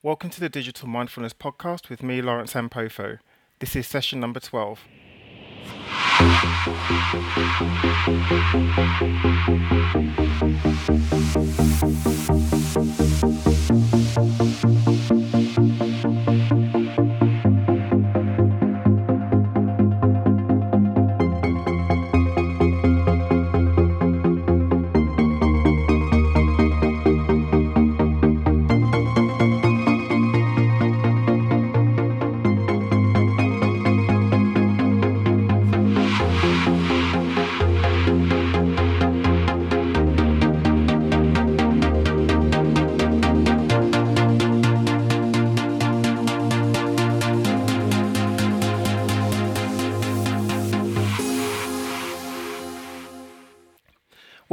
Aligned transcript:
Welcome 0.00 0.30
to 0.30 0.38
the 0.38 0.48
Digital 0.48 0.86
Mindfulness 0.86 1.32
Podcast 1.32 1.88
with 1.88 2.04
me, 2.04 2.22
Lawrence 2.22 2.54
Ampofo. 2.54 3.18
This 3.58 3.74
is 3.74 3.88
session 3.88 4.20
number 4.20 4.38
12. 4.38 4.84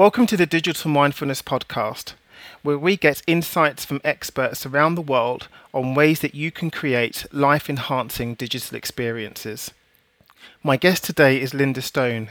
Welcome 0.06 0.28
to 0.28 0.38
the 0.38 0.46
Digital 0.46 0.92
Mindfulness 0.92 1.42
Podcast, 1.42 2.14
where 2.62 2.78
we 2.78 2.96
get 2.96 3.24
insights 3.26 3.86
from 3.86 4.02
experts 4.04 4.64
around 4.64 4.94
the 4.94 5.02
world 5.02 5.48
on 5.74 5.96
ways 5.96 6.20
that 6.20 6.36
you 6.36 6.52
can 6.52 6.70
create 6.70 7.26
life 7.32 7.72
enhancing 7.72 8.36
digital 8.36 8.78
experiences. 8.78 9.72
My 10.62 10.78
guest 10.78 11.06
today 11.06 11.42
is 11.42 11.56
Linda 11.56 11.82
Stone. 11.82 12.30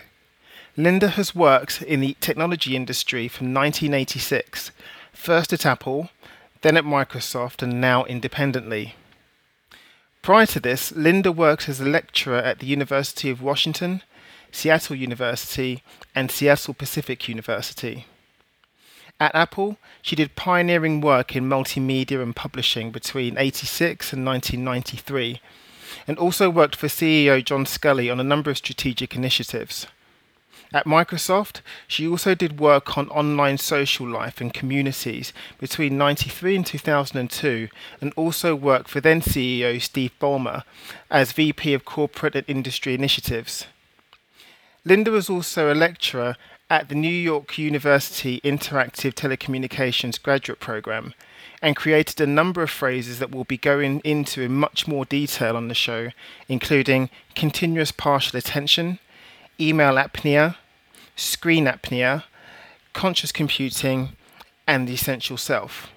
Linda 0.77 1.09
has 1.09 1.35
worked 1.35 1.83
in 1.83 1.99
the 1.99 2.17
technology 2.21 2.77
industry 2.77 3.27
from 3.27 3.53
1986, 3.53 4.71
first 5.13 5.53
at 5.53 5.67
Apple, 5.67 6.11
then 6.63 6.77
at 6.77 6.85
Microsoft, 6.85 7.61
and 7.61 7.81
now 7.81 8.05
independently. 8.05 8.95
Prior 10.23 10.47
to 10.47 10.61
this, 10.61 10.93
Linda 10.93 11.33
worked 11.33 11.69
as 11.69 11.81
a 11.81 11.85
lecturer 11.85 12.39
at 12.39 12.61
the 12.61 12.67
University 12.67 13.31
of 13.31 13.43
Washington 13.43 14.03
Seattle 14.55 14.95
University, 14.95 15.83
and 16.15 16.31
Seattle 16.31 16.75
Pacific 16.75 17.29
University. 17.29 18.07
At 19.19 19.35
Apple, 19.35 19.79
she 20.01 20.15
did 20.15 20.37
pioneering 20.37 21.01
work 21.01 21.35
in 21.35 21.49
multimedia 21.49 22.23
and 22.23 22.37
publishing 22.37 22.93
between 22.93 23.37
86 23.37 24.13
and 24.13 24.25
1993, 24.25 25.41
and 26.07 26.17
also 26.19 26.49
worked 26.49 26.77
for 26.77 26.87
CEO 26.87 27.45
John 27.45 27.65
Sculley 27.65 28.11
on 28.11 28.21
a 28.21 28.25
number 28.25 28.49
of 28.53 28.59
strategic 28.59 29.17
initiatives. 29.17 29.89
At 30.73 30.87
Microsoft, 30.87 31.61
she 31.89 32.07
also 32.07 32.37
did 32.37 32.61
work 32.61 32.97
on 32.97 33.09
online 33.11 33.59
social 33.59 34.09
life 34.09 34.41
and 34.41 34.55
communities 34.55 35.33
between 35.59 35.99
93 35.99 36.57
and 36.57 36.67
2002, 36.67 37.69
and 38.01 38.13
also 38.15 38.55
worked 38.55 38.89
for 38.89 39.01
then 39.01 39.21
CEO 39.21 39.83
Steve 39.83 40.13
Ballmer 40.21 40.63
as 41.11 41.33
VP 41.33 41.75
of 41.75 41.85
Corporate 41.85 42.37
and 42.37 42.45
Industry 42.49 42.95
Initiatives. 42.95 43.67
Linda 44.87 45.11
was 45.11 45.31
also 45.31 45.73
a 45.73 45.75
lecturer 45.75 46.37
at 46.69 46.91
the 46.91 46.95
New 46.95 47.09
York 47.09 47.57
University 47.57 48.41
Interactive 48.43 49.15
Telecommunications 49.15 50.23
graduate 50.23 50.61
program 50.61 51.15
and 51.63 51.75
created 51.75 52.21
a 52.21 52.27
number 52.27 52.63
of 52.63 52.69
phrases 52.69 53.19
that 53.19 53.31
we'll 53.31 53.45
be 53.45 53.57
going 53.57 54.01
into 54.01 54.43
in 54.43 54.53
much 54.53 54.87
more 54.87 55.07
detail 55.07 55.57
on 55.57 55.69
the 55.69 55.75
show, 55.75 56.11
including 56.49 57.09
continuous 57.35 57.93
partial 57.93 58.37
attention, 58.37 58.99
email 59.59 59.95
apnea, 59.95 60.57
screen 61.17 61.65
apnea, 61.65 62.25
conscious 62.93 63.33
computing, 63.33 64.11
and 64.67 64.87
the 64.87 64.93
essential 64.93 65.39
self. 65.39 65.89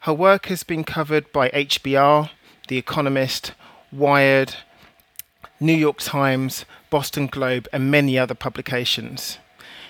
Her 0.00 0.14
work 0.14 0.46
has 0.46 0.62
been 0.62 0.84
covered 0.84 1.30
by 1.32 1.50
HBR, 1.50 2.30
The 2.68 2.78
Economist, 2.78 3.52
Wired, 3.92 4.54
New 5.60 5.74
York 5.74 5.98
Times, 5.98 6.64
Boston 6.90 7.26
Globe, 7.26 7.68
and 7.72 7.90
many 7.90 8.18
other 8.18 8.34
publications. 8.34 9.38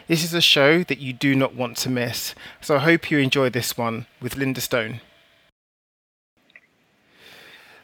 This 0.07 0.25
is 0.25 0.33
a 0.33 0.41
show 0.41 0.83
that 0.85 0.99
you 0.99 1.13
do 1.13 1.35
not 1.35 1.55
want 1.55 1.77
to 1.79 1.91
miss, 1.91 2.35
so 2.61 2.77
I 2.77 2.79
hope 2.79 3.11
you 3.11 3.19
enjoy 3.19 3.51
this 3.51 3.77
one 3.77 4.07
with 4.23 4.37
Linda 4.37 4.63
Stone. 4.63 5.01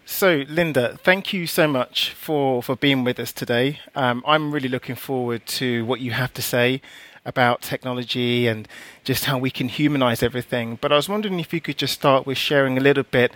So, 0.06 0.44
Linda, 0.48 0.98
thank 1.02 1.32
you 1.32 1.46
so 1.46 1.66
much 1.66 2.10
for, 2.10 2.62
for 2.62 2.76
being 2.76 3.04
with 3.04 3.18
us 3.18 3.32
today. 3.32 3.80
Um, 3.94 4.22
I'm 4.26 4.52
really 4.52 4.68
looking 4.68 4.96
forward 4.96 5.44
to 5.46 5.84
what 5.84 6.00
you 6.00 6.12
have 6.12 6.32
to 6.34 6.42
say 6.42 6.80
about 7.24 7.62
technology 7.62 8.46
and 8.46 8.68
just 9.02 9.24
how 9.24 9.38
we 9.38 9.50
can 9.50 9.68
humanize 9.68 10.22
everything. 10.22 10.78
But 10.80 10.92
I 10.92 10.96
was 10.96 11.08
wondering 11.08 11.40
if 11.40 11.52
you 11.52 11.60
could 11.60 11.78
just 11.78 11.94
start 11.94 12.26
with 12.26 12.36
sharing 12.36 12.76
a 12.76 12.82
little 12.82 13.02
bit 13.02 13.32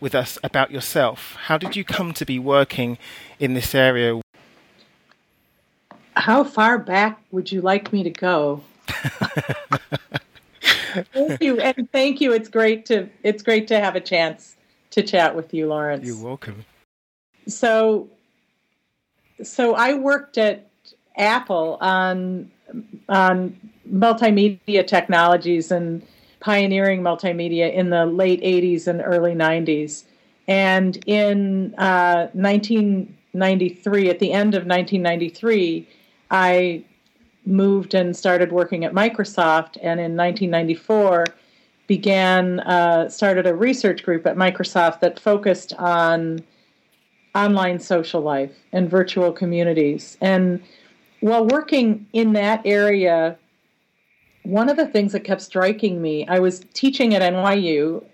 with 0.00 0.14
us 0.14 0.38
about 0.42 0.70
yourself. 0.70 1.36
How 1.46 1.58
did 1.58 1.76
you 1.76 1.84
come 1.84 2.12
to 2.14 2.24
be 2.24 2.38
working 2.38 2.98
in 3.38 3.54
this 3.54 3.74
area? 3.74 4.20
How 6.16 6.44
far 6.44 6.78
back 6.78 7.20
would 7.30 7.52
you 7.52 7.60
like 7.60 7.92
me 7.92 8.02
to 8.02 8.10
go? 8.10 8.62
thank 11.12 11.42
you, 11.42 11.60
and 11.60 11.90
thank 11.92 12.20
you. 12.20 12.32
It's 12.32 12.48
great 12.48 12.86
to 12.86 13.08
it's 13.22 13.42
great 13.42 13.68
to 13.68 13.78
have 13.78 13.94
a 13.96 14.00
chance 14.00 14.56
to 14.90 15.02
chat 15.02 15.36
with 15.36 15.54
you, 15.54 15.68
Lawrence. 15.68 16.06
You're 16.06 16.22
welcome. 16.22 16.64
So, 17.46 18.08
so 19.42 19.74
I 19.74 19.94
worked 19.94 20.36
at 20.38 20.68
Apple 21.16 21.78
on 21.80 22.50
on 23.08 23.56
multimedia 23.90 24.86
technologies 24.86 25.70
and 25.70 26.06
pioneering 26.40 27.02
multimedia 27.02 27.72
in 27.72 27.90
the 27.90 28.06
late 28.06 28.42
80s 28.42 28.86
and 28.86 29.02
early 29.04 29.34
90s. 29.34 30.04
And 30.48 31.02
in 31.06 31.74
uh, 31.78 32.28
1993, 32.32 34.10
at 34.10 34.18
the 34.18 34.32
end 34.32 34.54
of 34.54 34.66
1993, 34.66 35.88
I 36.30 36.84
moved 37.46 37.94
and 37.94 38.16
started 38.16 38.52
working 38.52 38.84
at 38.84 38.92
Microsoft. 38.92 39.76
And 39.82 40.00
in 40.00 40.16
1994, 40.16 41.26
began 41.86 42.60
uh, 42.60 43.08
started 43.08 43.46
a 43.46 43.54
research 43.54 44.04
group 44.04 44.24
at 44.26 44.36
Microsoft 44.36 45.00
that 45.00 45.18
focused 45.18 45.72
on 45.74 46.40
online 47.34 47.80
social 47.80 48.20
life 48.20 48.52
and 48.72 48.88
virtual 48.88 49.32
communities. 49.32 50.16
And 50.20 50.62
while 51.18 51.44
working 51.46 52.06
in 52.12 52.32
that 52.34 52.62
area, 52.64 53.36
one 54.42 54.68
of 54.68 54.76
the 54.76 54.86
things 54.86 55.12
that 55.12 55.20
kept 55.20 55.42
striking 55.42 56.00
me, 56.00 56.26
I 56.26 56.38
was 56.38 56.64
teaching 56.72 57.14
at 57.14 57.22
NYU 57.22 58.04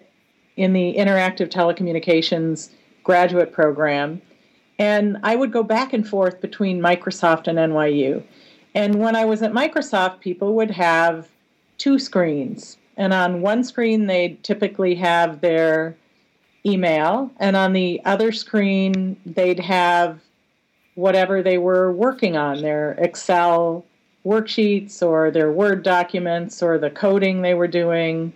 in 0.57 0.73
the 0.73 0.95
Interactive 0.97 1.49
Telecommunications 1.49 2.71
graduate 3.05 3.53
program, 3.53 4.21
and 4.79 5.19
I 5.23 5.37
would 5.37 5.53
go 5.53 5.63
back 5.63 5.93
and 5.93 6.07
forth 6.07 6.41
between 6.41 6.81
Microsoft 6.81 7.47
and 7.47 7.59
NYU. 7.59 8.23
And 8.75 8.97
when 8.97 9.17
I 9.17 9.25
was 9.25 9.43
at 9.43 9.53
Microsoft, 9.53 10.21
people 10.21 10.55
would 10.55 10.71
have 10.71 11.29
two 11.79 11.99
screens. 11.99 12.77
And 12.97 13.13
on 13.13 13.41
one 13.41 13.63
screen, 13.63 14.07
they'd 14.07 14.43
typically 14.43 14.95
have 14.97 15.41
their 15.41 15.97
email, 16.65 17.31
and 17.39 17.57
on 17.57 17.73
the 17.73 18.01
other 18.05 18.33
screen, 18.33 19.17
they'd 19.25 19.61
have 19.61 20.21
whatever 20.97 21.43
they 21.43 21.59
were 21.59 21.93
working 21.93 22.37
on 22.37 22.63
their 22.63 22.93
Excel 22.93 23.85
worksheets 24.27 25.07
or 25.07 25.31
their 25.31 25.53
Word 25.53 25.83
documents 25.83 26.63
or 26.63 26.79
the 26.79 26.91
coding 26.91 27.41
they 27.43 27.55
were 27.55 27.69
doing. 27.69 28.33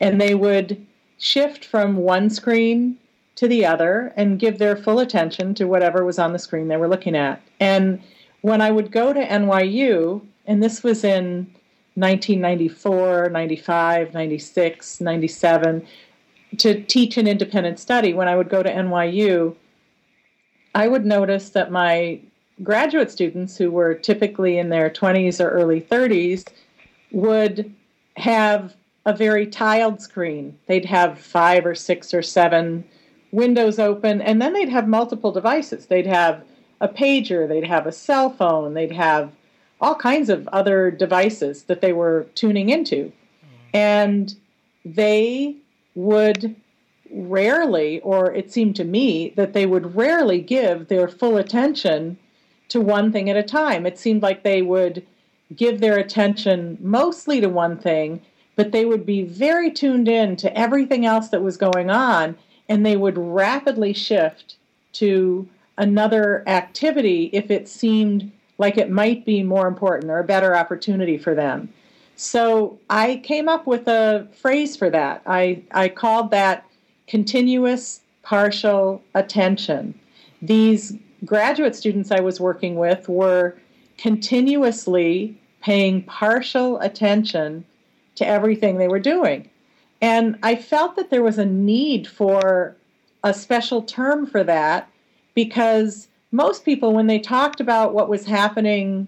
And 0.00 0.20
they 0.20 0.34
would 0.34 0.86
shift 1.18 1.64
from 1.64 1.96
one 1.96 2.30
screen 2.30 2.96
to 3.36 3.48
the 3.48 3.66
other 3.66 4.12
and 4.16 4.38
give 4.38 4.58
their 4.58 4.76
full 4.76 5.00
attention 5.00 5.54
to 5.54 5.66
whatever 5.66 6.04
was 6.04 6.18
on 6.18 6.32
the 6.32 6.38
screen 6.38 6.68
they 6.68 6.76
were 6.76 6.88
looking 6.88 7.16
at. 7.16 7.42
And 7.58 8.00
when 8.42 8.60
I 8.60 8.70
would 8.70 8.92
go 8.92 9.12
to 9.12 9.26
NYU, 9.26 10.20
and 10.46 10.62
this 10.62 10.82
was 10.82 11.02
in 11.02 11.50
1994, 11.94 13.30
95, 13.30 14.14
96, 14.14 15.00
97, 15.00 15.86
to 16.58 16.82
teach 16.82 17.16
an 17.16 17.26
independent 17.26 17.80
study, 17.80 18.12
when 18.12 18.28
I 18.28 18.36
would 18.36 18.48
go 18.48 18.62
to 18.62 18.72
NYU, 18.72 19.56
I 20.74 20.88
would 20.88 21.06
notice 21.06 21.50
that 21.50 21.72
my 21.72 22.20
graduate 22.62 23.10
students 23.10 23.56
who 23.56 23.70
were 23.70 23.94
typically 23.94 24.58
in 24.58 24.68
their 24.68 24.88
20s 24.88 25.44
or 25.44 25.50
early 25.50 25.80
30s 25.80 26.46
would 27.10 27.72
have 28.16 28.74
a 29.06 29.14
very 29.14 29.46
tiled 29.46 30.00
screen. 30.00 30.58
They'd 30.66 30.84
have 30.84 31.18
five 31.18 31.66
or 31.66 31.74
six 31.74 32.14
or 32.14 32.22
seven 32.22 32.84
windows 33.32 33.78
open, 33.78 34.22
and 34.22 34.40
then 34.40 34.52
they'd 34.52 34.68
have 34.68 34.88
multiple 34.88 35.32
devices. 35.32 35.86
They'd 35.86 36.06
have 36.06 36.44
a 36.80 36.88
pager, 36.88 37.48
they'd 37.48 37.66
have 37.66 37.86
a 37.86 37.92
cell 37.92 38.30
phone, 38.30 38.74
they'd 38.74 38.92
have 38.92 39.32
all 39.80 39.94
kinds 39.94 40.28
of 40.30 40.48
other 40.48 40.90
devices 40.90 41.64
that 41.64 41.80
they 41.80 41.92
were 41.92 42.26
tuning 42.34 42.70
into. 42.70 43.12
And 43.72 44.34
they 44.84 45.56
would 45.94 46.54
rarely, 47.10 48.00
or 48.00 48.32
it 48.32 48.52
seemed 48.52 48.76
to 48.76 48.84
me 48.84 49.32
that 49.36 49.52
they 49.52 49.66
would 49.66 49.96
rarely 49.96 50.40
give 50.40 50.88
their 50.88 51.08
full 51.08 51.36
attention 51.36 52.18
to 52.74 52.80
one 52.80 53.12
thing 53.12 53.30
at 53.30 53.36
a 53.36 53.42
time. 53.42 53.86
It 53.86 54.00
seemed 54.00 54.20
like 54.20 54.42
they 54.42 54.60
would 54.60 55.06
give 55.54 55.80
their 55.80 55.96
attention 55.96 56.76
mostly 56.80 57.40
to 57.40 57.48
one 57.48 57.78
thing, 57.78 58.20
but 58.56 58.72
they 58.72 58.84
would 58.84 59.06
be 59.06 59.22
very 59.22 59.70
tuned 59.70 60.08
in 60.08 60.34
to 60.36 60.58
everything 60.58 61.06
else 61.06 61.28
that 61.28 61.40
was 61.40 61.56
going 61.56 61.88
on, 61.88 62.36
and 62.68 62.84
they 62.84 62.96
would 62.96 63.16
rapidly 63.16 63.92
shift 63.92 64.56
to 64.94 65.48
another 65.78 66.42
activity 66.48 67.30
if 67.32 67.48
it 67.48 67.68
seemed 67.68 68.32
like 68.58 68.76
it 68.76 68.90
might 68.90 69.24
be 69.24 69.44
more 69.44 69.68
important 69.68 70.10
or 70.10 70.18
a 70.18 70.24
better 70.24 70.56
opportunity 70.56 71.16
for 71.16 71.32
them. 71.32 71.72
So 72.16 72.76
I 72.90 73.22
came 73.22 73.48
up 73.48 73.68
with 73.68 73.86
a 73.86 74.26
phrase 74.32 74.76
for 74.76 74.90
that. 74.90 75.22
I, 75.26 75.62
I 75.70 75.88
called 75.90 76.32
that 76.32 76.66
continuous 77.06 78.00
partial 78.24 79.00
attention. 79.14 79.94
These 80.42 80.94
graduate 81.24 81.74
students 81.76 82.10
I 82.10 82.20
was 82.20 82.40
working 82.40 82.76
with 82.76 83.08
were 83.08 83.56
continuously 83.98 85.38
paying 85.60 86.02
partial 86.02 86.78
attention 86.80 87.64
to 88.16 88.26
everything 88.26 88.76
they 88.76 88.88
were 88.88 88.98
doing. 88.98 89.48
And 90.00 90.38
I 90.42 90.56
felt 90.56 90.96
that 90.96 91.10
there 91.10 91.22
was 91.22 91.38
a 91.38 91.46
need 91.46 92.06
for 92.06 92.76
a 93.22 93.32
special 93.32 93.82
term 93.82 94.26
for 94.26 94.44
that 94.44 94.88
because 95.34 96.08
most 96.32 96.64
people, 96.64 96.92
when 96.92 97.06
they 97.06 97.18
talked 97.18 97.60
about 97.60 97.94
what 97.94 98.08
was 98.08 98.26
happening 98.26 99.06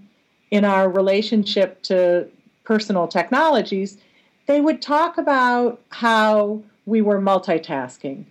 in 0.51 0.65
our 0.65 0.89
relationship 0.89 1.83
to 1.83 2.27
personal 2.65 3.09
technologies, 3.09 3.99
they 4.47 4.61
would 4.61 4.81
talk 4.81 5.19
about 5.19 5.81
how 5.91 6.63
we 6.87 7.03
were 7.03 7.21
multitasking. 7.21 8.25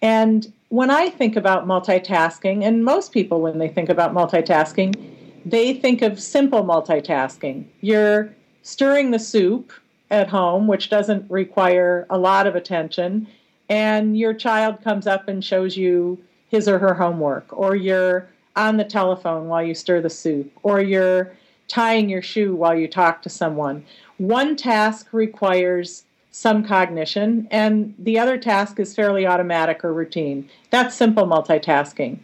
And 0.00 0.52
when 0.72 0.88
I 0.88 1.10
think 1.10 1.36
about 1.36 1.66
multitasking, 1.66 2.64
and 2.64 2.82
most 2.82 3.12
people, 3.12 3.42
when 3.42 3.58
they 3.58 3.68
think 3.68 3.90
about 3.90 4.14
multitasking, 4.14 4.96
they 5.44 5.74
think 5.74 6.00
of 6.00 6.18
simple 6.18 6.64
multitasking. 6.64 7.66
You're 7.82 8.34
stirring 8.62 9.10
the 9.10 9.18
soup 9.18 9.70
at 10.10 10.28
home, 10.30 10.66
which 10.66 10.88
doesn't 10.88 11.30
require 11.30 12.06
a 12.08 12.16
lot 12.16 12.46
of 12.46 12.56
attention, 12.56 13.28
and 13.68 14.16
your 14.16 14.32
child 14.32 14.82
comes 14.82 15.06
up 15.06 15.28
and 15.28 15.44
shows 15.44 15.76
you 15.76 16.18
his 16.48 16.66
or 16.66 16.78
her 16.78 16.94
homework, 16.94 17.52
or 17.52 17.76
you're 17.76 18.26
on 18.56 18.78
the 18.78 18.84
telephone 18.84 19.48
while 19.48 19.62
you 19.62 19.74
stir 19.74 20.00
the 20.00 20.08
soup, 20.08 20.50
or 20.62 20.80
you're 20.80 21.36
tying 21.68 22.08
your 22.08 22.22
shoe 22.22 22.54
while 22.54 22.74
you 22.74 22.88
talk 22.88 23.20
to 23.20 23.28
someone. 23.28 23.84
One 24.16 24.56
task 24.56 25.08
requires 25.12 26.04
some 26.32 26.64
cognition, 26.64 27.46
and 27.50 27.94
the 27.98 28.18
other 28.18 28.38
task 28.38 28.80
is 28.80 28.94
fairly 28.94 29.26
automatic 29.26 29.84
or 29.84 29.92
routine. 29.92 30.48
That's 30.70 30.94
simple 30.94 31.26
multitasking. 31.26 32.18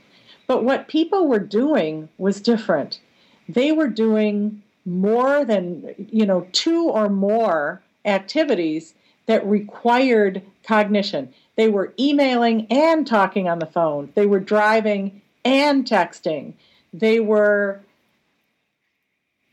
But 0.46 0.64
what 0.64 0.88
people 0.88 1.28
were 1.28 1.38
doing 1.38 2.08
was 2.16 2.40
different. 2.40 3.00
They 3.49 3.70
were 3.70 3.87
doing 3.88 4.62
more 4.87 5.44
than, 5.44 5.94
you 6.10 6.25
know, 6.25 6.46
two 6.52 6.88
or 6.88 7.10
more 7.10 7.82
activities 8.06 8.94
that 9.26 9.46
required 9.46 10.43
cognition. 10.64 11.32
They 11.56 11.69
were 11.69 11.93
emailing 12.00 12.66
and 12.70 13.06
talking 13.06 13.46
on 13.46 13.58
the 13.58 13.66
phone. 13.66 14.11
They 14.14 14.25
were 14.25 14.40
driving 14.40 15.20
and 15.44 15.84
texting. 15.84 16.54
They 16.93 17.20
were 17.20 17.81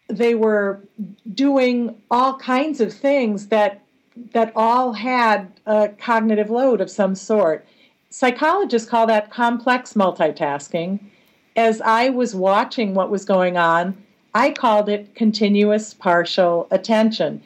they 0.07 0.35
were 0.35 0.81
doing 1.33 1.99
all 2.11 2.37
kinds 2.37 2.79
of 2.79 2.93
things 2.93 3.47
that 3.47 3.81
that 4.33 4.51
all 4.55 4.93
had 4.93 5.51
a 5.65 5.89
cognitive 5.89 6.49
load 6.49 6.81
of 6.81 6.89
some 6.89 7.15
sort. 7.15 7.65
Psychologists 8.09 8.89
call 8.89 9.07
that 9.07 9.29
complex 9.29 9.93
multitasking. 9.93 10.99
As 11.55 11.81
I 11.81 12.09
was 12.09 12.35
watching 12.35 12.93
what 12.93 13.09
was 13.09 13.25
going 13.25 13.57
on, 13.57 13.97
I 14.33 14.51
called 14.51 14.89
it 14.89 15.15
continuous 15.15 15.93
partial 15.93 16.67
attention 16.71 17.41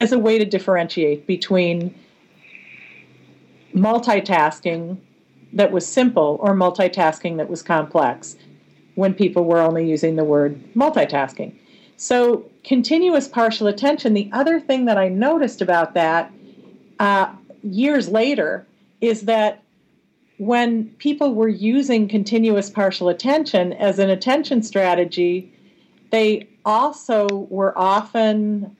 as 0.00 0.12
a 0.12 0.18
way 0.18 0.38
to 0.38 0.44
differentiate 0.44 1.26
between 1.26 1.94
multitasking 3.74 4.98
that 5.52 5.72
was 5.72 5.86
simple 5.86 6.38
or 6.40 6.54
multitasking 6.54 7.36
that 7.38 7.48
was 7.48 7.62
complex 7.62 8.36
when 8.94 9.14
people 9.14 9.44
were 9.44 9.60
only 9.60 9.88
using 9.88 10.16
the 10.16 10.24
word 10.24 10.60
multitasking. 10.74 11.54
So, 11.96 12.44
continuous 12.66 13.28
partial 13.28 13.68
attention, 13.68 14.12
the 14.12 14.28
other 14.32 14.58
thing 14.58 14.84
that 14.86 14.98
I 14.98 15.08
noticed 15.08 15.62
about 15.62 15.94
that 15.94 16.32
uh, 16.98 17.32
years 17.62 18.08
later 18.08 18.66
is 19.00 19.22
that 19.22 19.62
when 20.38 20.88
people 20.98 21.34
were 21.34 21.48
using 21.48 22.08
continuous 22.08 22.68
partial 22.68 23.08
attention 23.08 23.72
as 23.74 23.98
an 23.98 24.10
attention 24.10 24.62
strategy, 24.62 25.50
they 26.10 26.48
also 26.64 27.46
were 27.48 27.76
often 27.78 28.76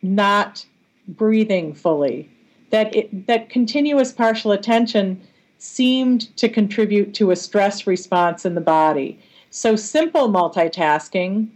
not 0.00 0.64
breathing 1.08 1.74
fully. 1.74 2.30
That 2.70 2.94
it, 2.94 3.26
that 3.26 3.50
continuous 3.50 4.12
partial 4.12 4.52
attention 4.52 5.20
seemed 5.58 6.34
to 6.36 6.48
contribute 6.48 7.14
to 7.14 7.32
a 7.32 7.36
stress 7.36 7.86
response 7.86 8.46
in 8.46 8.54
the 8.54 8.60
body. 8.60 9.20
So 9.50 9.74
simple 9.74 10.28
multitasking 10.28 11.48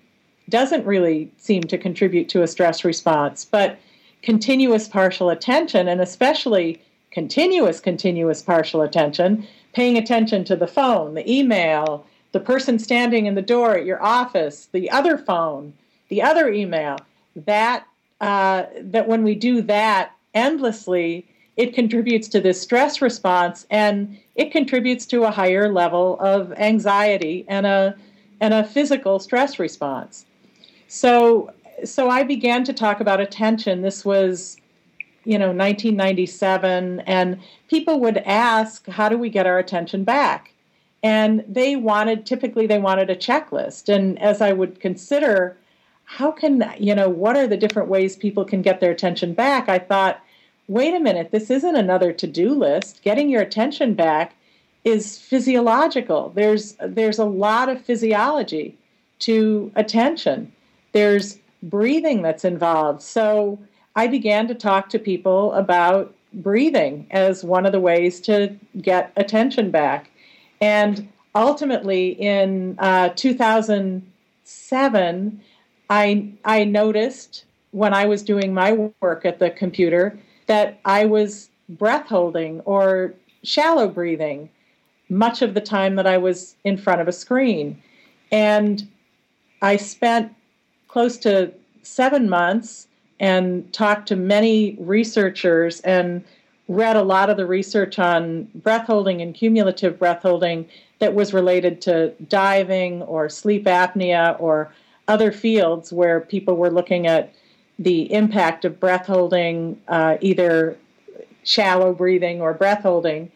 doesn't 0.49 0.85
really 0.85 1.31
seem 1.39 1.63
to 1.65 1.79
contribute 1.79 2.29
to 2.31 2.43
a 2.43 2.47
stress 2.47 2.85
response. 2.85 3.45
But 3.45 3.79
continuous 4.23 4.89
partial 4.89 5.31
attention, 5.31 5.89
and 5.89 6.01
especially 6.01 6.81
continuous, 7.11 7.81
continuous 7.81 8.43
partial 8.43 8.83
attention, 8.83 9.47
paying 9.73 9.97
attention 9.97 10.45
to 10.45 10.57
the 10.57 10.67
phone, 10.67 11.15
the 11.15 11.31
email, 11.31 12.07
the 12.33 12.41
person 12.41 12.79
standing 12.79 13.27
in 13.27 13.35
the 13.35 13.43
door 13.43 13.77
at 13.77 13.85
your 13.85 14.03
office, 14.03 14.69
the 14.73 14.91
other 14.91 15.19
phone, 15.19 15.73
the 16.09 16.23
other 16.23 16.51
email, 16.51 16.99
that 17.37 17.87
uh, 18.21 18.67
that 18.81 19.09
when 19.09 19.25
we 19.25 19.35
do 19.35 19.61
that 19.63 20.13
endlessly, 20.33 21.27
it 21.57 21.75
contributes 21.75 22.29
to 22.29 22.41
this 22.41 22.61
stress 22.61 23.03
response 23.03 23.67
and 23.69 24.17
it 24.37 24.53
contributes 24.53 25.05
to 25.07 25.25
a 25.25 25.31
higher 25.31 25.71
level 25.71 26.19
of 26.21 26.53
anxiety 26.53 27.45
and 27.49 27.67
a 27.67 27.95
and 28.41 28.55
a 28.55 28.65
physical 28.65 29.19
stress 29.19 29.59
response. 29.59 30.25
So 30.93 31.51
so 31.85 32.11
I 32.11 32.23
began 32.23 32.65
to 32.65 32.73
talk 32.75 33.01
about 33.01 33.19
attention. 33.19 33.81
This 33.81 34.05
was 34.05 34.59
you 35.25 35.39
know 35.39 35.47
1997 35.47 37.01
and 37.07 37.41
people 37.69 37.99
would 38.01 38.19
ask 38.19 38.87
how 38.89 39.09
do 39.09 39.17
we 39.17 39.31
get 39.31 39.47
our 39.47 39.59
attention 39.59 40.05
back? 40.05 40.53
And 41.03 41.45
they 41.49 41.77
wanted 41.77 42.27
typically 42.27 42.67
they 42.67 42.79
wanted 42.79 43.09
a 43.09 43.17
checklist. 43.17 43.89
And 43.89 44.21
as 44.21 44.43
i 44.43 44.53
would 44.53 44.81
consider 44.81 45.57
how 46.05 46.31
can 46.31 46.63
you 46.79 46.95
know 46.95 47.09
what 47.09 47.39
are 47.39 47.47
the 47.47 47.57
different 47.57 47.89
ways 47.89 48.15
people 48.15 48.45
can 48.45 48.61
get 48.61 48.81
their 48.81 48.91
attention 48.91 49.33
back 49.33 49.71
i 49.71 49.79
thought 49.79 50.23
wait 50.69 50.93
a 50.93 51.01
minute 51.01 51.31
this 51.31 51.49
isn't 51.49 51.77
another 51.77 52.13
to-do 52.13 52.51
list. 52.53 53.03
Getting 53.03 53.31
your 53.31 53.41
attention 53.41 53.95
back 53.95 54.35
is 54.85 55.19
physiological. 55.19 56.33
There's 56.35 56.77
there's 56.87 57.19
a 57.19 57.25
lot 57.47 57.71
of 57.71 57.81
physiology 57.81 58.77
to 59.21 59.73
attention 59.75 60.53
there's 60.93 61.39
breathing 61.63 62.23
that's 62.23 62.45
involved. 62.45 63.03
So 63.03 63.59
I 63.97 64.07
began 64.07 64.47
to 64.49 64.55
talk 64.55 64.89
to 64.91 64.99
people 64.99 65.53
about 65.53 66.15
breathing 66.33 67.07
as 67.11 67.45
one 67.45 67.67
of 67.67 67.73
the 67.73 67.81
ways 67.81 68.21
to 68.23 68.57
get 68.81 69.13
attention 69.17 69.71
back. 69.71 70.11
And 70.61 71.09
ultimately, 71.35 72.11
in 72.11 72.77
uh, 72.79 73.11
2007, 73.11 75.41
I, 75.91 76.33
I 76.45 76.65
noticed 76.65 77.45
when 77.73 77.95
I 77.95 78.07
was 78.07 78.23
doing 78.23 78.55
my 78.55 78.91
work 79.01 79.25
at 79.25 79.39
the 79.39 79.51
computer 79.51 80.19
that 80.47 80.81
I 80.85 81.05
was 81.05 81.51
breath 81.69 82.07
holding 82.07 82.61
or 82.61 83.15
shallow 83.43 83.89
breathing 83.89 84.49
much 85.09 85.43
of 85.43 85.55
the 85.55 85.61
time 85.61 85.97
that 85.97 86.07
I 86.07 86.19
was 86.19 86.57
in 86.65 86.77
front 86.77 87.01
of 87.01 87.09
a 87.09 87.13
screen. 87.13 87.83
And 88.31 88.89
I 89.61 89.77
spent 89.77 90.33
close 90.93 91.17
to 91.17 91.51
seven 91.83 92.29
months 92.29 92.87
and 93.19 93.73
talked 93.73 94.07
to 94.09 94.15
many 94.15 94.77
researchers 94.79 95.81
and 95.81 96.23
read 96.69 96.97
a 96.97 97.03
lot 97.03 97.31
of 97.31 97.39
the 97.39 97.47
research 97.47 97.99
on 97.99 98.47
breath 98.57 98.87
holding 98.87 99.23
and 99.23 99.35
cumulative 99.35 99.99
breath 99.99 100.21
holding 100.21 100.69
that 100.99 101.15
was 101.15 101.33
related 101.33 101.81
to 101.81 102.11
diving 102.29 103.01
or 103.03 103.31
sleep 103.31 103.65
apnea 103.65 104.39
or 104.39 104.71
other 105.09 105.33
fields 105.33 105.95
where 105.95 106.21
people 106.21 106.57
were 106.57 106.71
looking 106.71 107.07
at 107.07 107.33
the 107.79 108.13
impact 108.13 108.67
of 108.67 108.79
breath 108.79 109.07
holding, 109.07 109.81
uh, 109.89 110.19
either 110.21 110.77
shallow 111.43 111.95
breathing 111.95 112.43
or 112.43 112.53
breath 112.53 112.83
holding. 112.83 113.33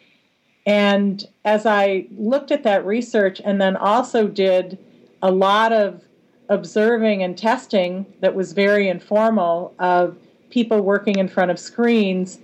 And 0.66 1.26
as 1.44 1.64
I 1.64 2.06
looked 2.18 2.50
at 2.50 2.64
that 2.64 2.84
research 2.84 3.40
and 3.42 3.60
then 3.60 3.76
also 3.76 4.28
did 4.28 4.78
a 5.22 5.30
lot 5.30 5.72
of 5.72 6.05
observing 6.48 7.22
and 7.22 7.36
testing 7.36 8.06
that 8.20 8.34
was 8.34 8.52
very 8.52 8.88
informal 8.88 9.74
of 9.78 10.16
people 10.50 10.80
working 10.80 11.16
in 11.18 11.28
front 11.28 11.50
of 11.50 11.58
screens, 11.58 12.38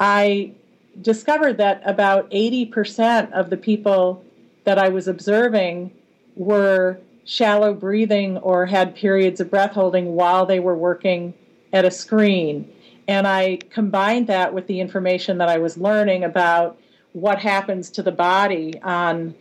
I 0.00 0.52
discovered 1.00 1.58
that 1.58 1.82
about 1.84 2.30
80% 2.30 3.32
of 3.32 3.50
the 3.50 3.56
people 3.56 4.24
that 4.64 4.78
I 4.78 4.88
was 4.88 5.08
observing 5.08 5.92
were 6.36 6.98
shallow 7.24 7.74
breathing 7.74 8.38
or 8.38 8.66
had 8.66 8.94
periods 8.94 9.40
of 9.40 9.50
breath 9.50 9.72
holding 9.72 10.14
while 10.14 10.46
they 10.46 10.60
were 10.60 10.76
working 10.76 11.34
at 11.72 11.84
a 11.84 11.90
screen. 11.90 12.70
And 13.06 13.26
I 13.26 13.58
combined 13.70 14.26
that 14.28 14.54
with 14.54 14.66
the 14.66 14.80
information 14.80 15.38
that 15.38 15.48
I 15.48 15.58
was 15.58 15.76
learning 15.76 16.24
about 16.24 16.78
what 17.12 17.38
happens 17.38 17.90
to 17.90 18.02
the 18.02 18.12
body 18.12 18.80
on 18.82 19.34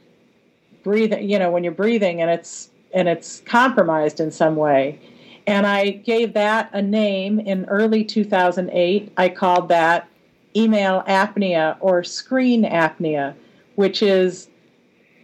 breathing, 0.83 1.29
you 1.29 1.37
know, 1.39 1.51
when 1.51 1.63
you're 1.63 1.73
breathing 1.73 2.21
and 2.21 2.31
it's 2.31 2.69
and 2.93 3.07
it's 3.07 3.41
compromised 3.41 4.19
in 4.19 4.31
some 4.31 4.55
way. 4.55 4.99
And 5.45 5.65
I 5.65 5.91
gave 5.91 6.33
that 6.33 6.69
a 6.73 6.81
name 6.81 7.39
in 7.39 7.65
early 7.65 8.03
2008. 8.03 9.13
I 9.15 9.29
called 9.29 9.69
that 9.69 10.09
email 10.55 11.03
apnea 11.07 11.77
or 11.79 12.03
screen 12.03 12.63
apnea, 12.63 13.33
which 13.75 14.01
is 14.01 14.49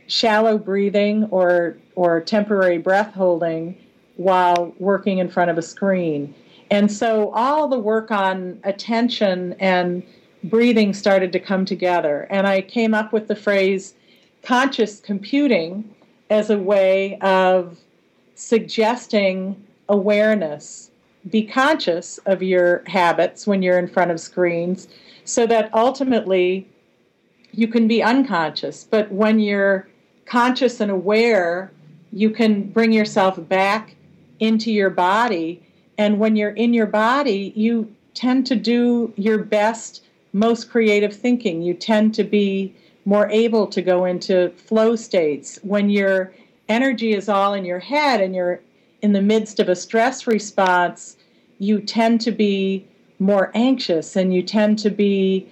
shallow 0.08 0.58
breathing 0.58 1.26
or 1.26 1.78
or 1.96 2.22
temporary 2.22 2.78
breath 2.78 3.14
holding 3.14 3.78
while 4.16 4.74
working 4.80 5.18
in 5.18 5.30
front 5.30 5.52
of 5.52 5.58
a 5.58 5.62
screen. 5.62 6.34
And 6.72 6.92
so 6.92 7.32
all 7.32 7.68
the 7.68 7.78
work 7.78 8.12
on 8.12 8.60
attention 8.64 9.56
and 9.60 10.04
breathing 10.44 10.94
started 10.94 11.32
to 11.34 11.40
come 11.40 11.66
together. 11.66 12.28
And 12.30 12.48
I 12.48 12.62
came 12.62 12.94
up 12.94 13.14
with 13.14 13.28
the 13.28 13.36
phrase 13.36 13.94
conscious 14.42 15.00
computing 15.00 15.84
as 16.30 16.50
a 16.50 16.58
way 16.58 17.18
of 17.20 17.78
suggesting 18.36 19.62
awareness. 19.90 20.92
Be 21.30 21.44
conscious 21.46 22.18
of 22.26 22.44
your 22.44 22.84
habits 22.88 23.48
when 23.48 23.62
you're 23.62 23.80
in 23.80 23.88
front 23.88 24.12
of 24.12 24.20
screens 24.20 24.88
so 25.26 25.48
that 25.48 25.74
ultimately 25.74 26.68
you 27.52 27.68
can 27.68 27.88
be 27.88 28.04
unconscious. 28.04 28.84
But 28.84 29.12
when 29.12 29.40
you're 29.40 29.88
conscious 30.26 30.82
and 30.82 30.92
aware, 30.92 31.72
you 32.12 32.30
can 32.30 32.70
bring 32.70 32.92
yourself 32.92 33.40
back 33.48 33.96
into 34.40 34.72
your 34.72 34.90
body. 34.90 35.62
And 35.98 36.20
when 36.20 36.36
you're 36.36 36.52
in 36.52 36.74
your 36.74 36.88
body, 36.88 37.54
you 37.56 37.94
tend 38.14 38.46
to 38.48 38.56
do 38.56 39.14
your 39.16 39.38
best 39.38 40.04
most 40.34 40.70
creative 40.70 41.16
thinking. 41.16 41.62
You 41.62 41.74
tend 41.74 42.14
to 42.16 42.24
be 42.24 42.76
more 43.06 43.30
able 43.30 43.68
to 43.68 43.82
go 43.82 44.06
into 44.06 44.50
flow 44.52 44.96
states. 44.96 45.60
When 45.64 45.90
your 45.90 46.34
energy 46.70 47.14
is 47.14 47.30
all 47.30 47.54
in 47.54 47.66
your 47.66 47.80
head 47.80 48.22
and 48.22 48.34
you're 48.36 48.62
in 49.02 49.14
the 49.14 49.22
midst 49.22 49.60
of 49.60 49.70
a 49.70 49.76
stress 49.76 50.26
response, 50.26 51.18
you 51.60 51.82
tend 51.82 52.22
to 52.22 52.32
be 52.32 52.88
more 53.20 53.52
anxious 53.54 54.16
and 54.16 54.34
you 54.34 54.42
tend 54.42 54.80
to 54.80 54.90
be 54.90 55.48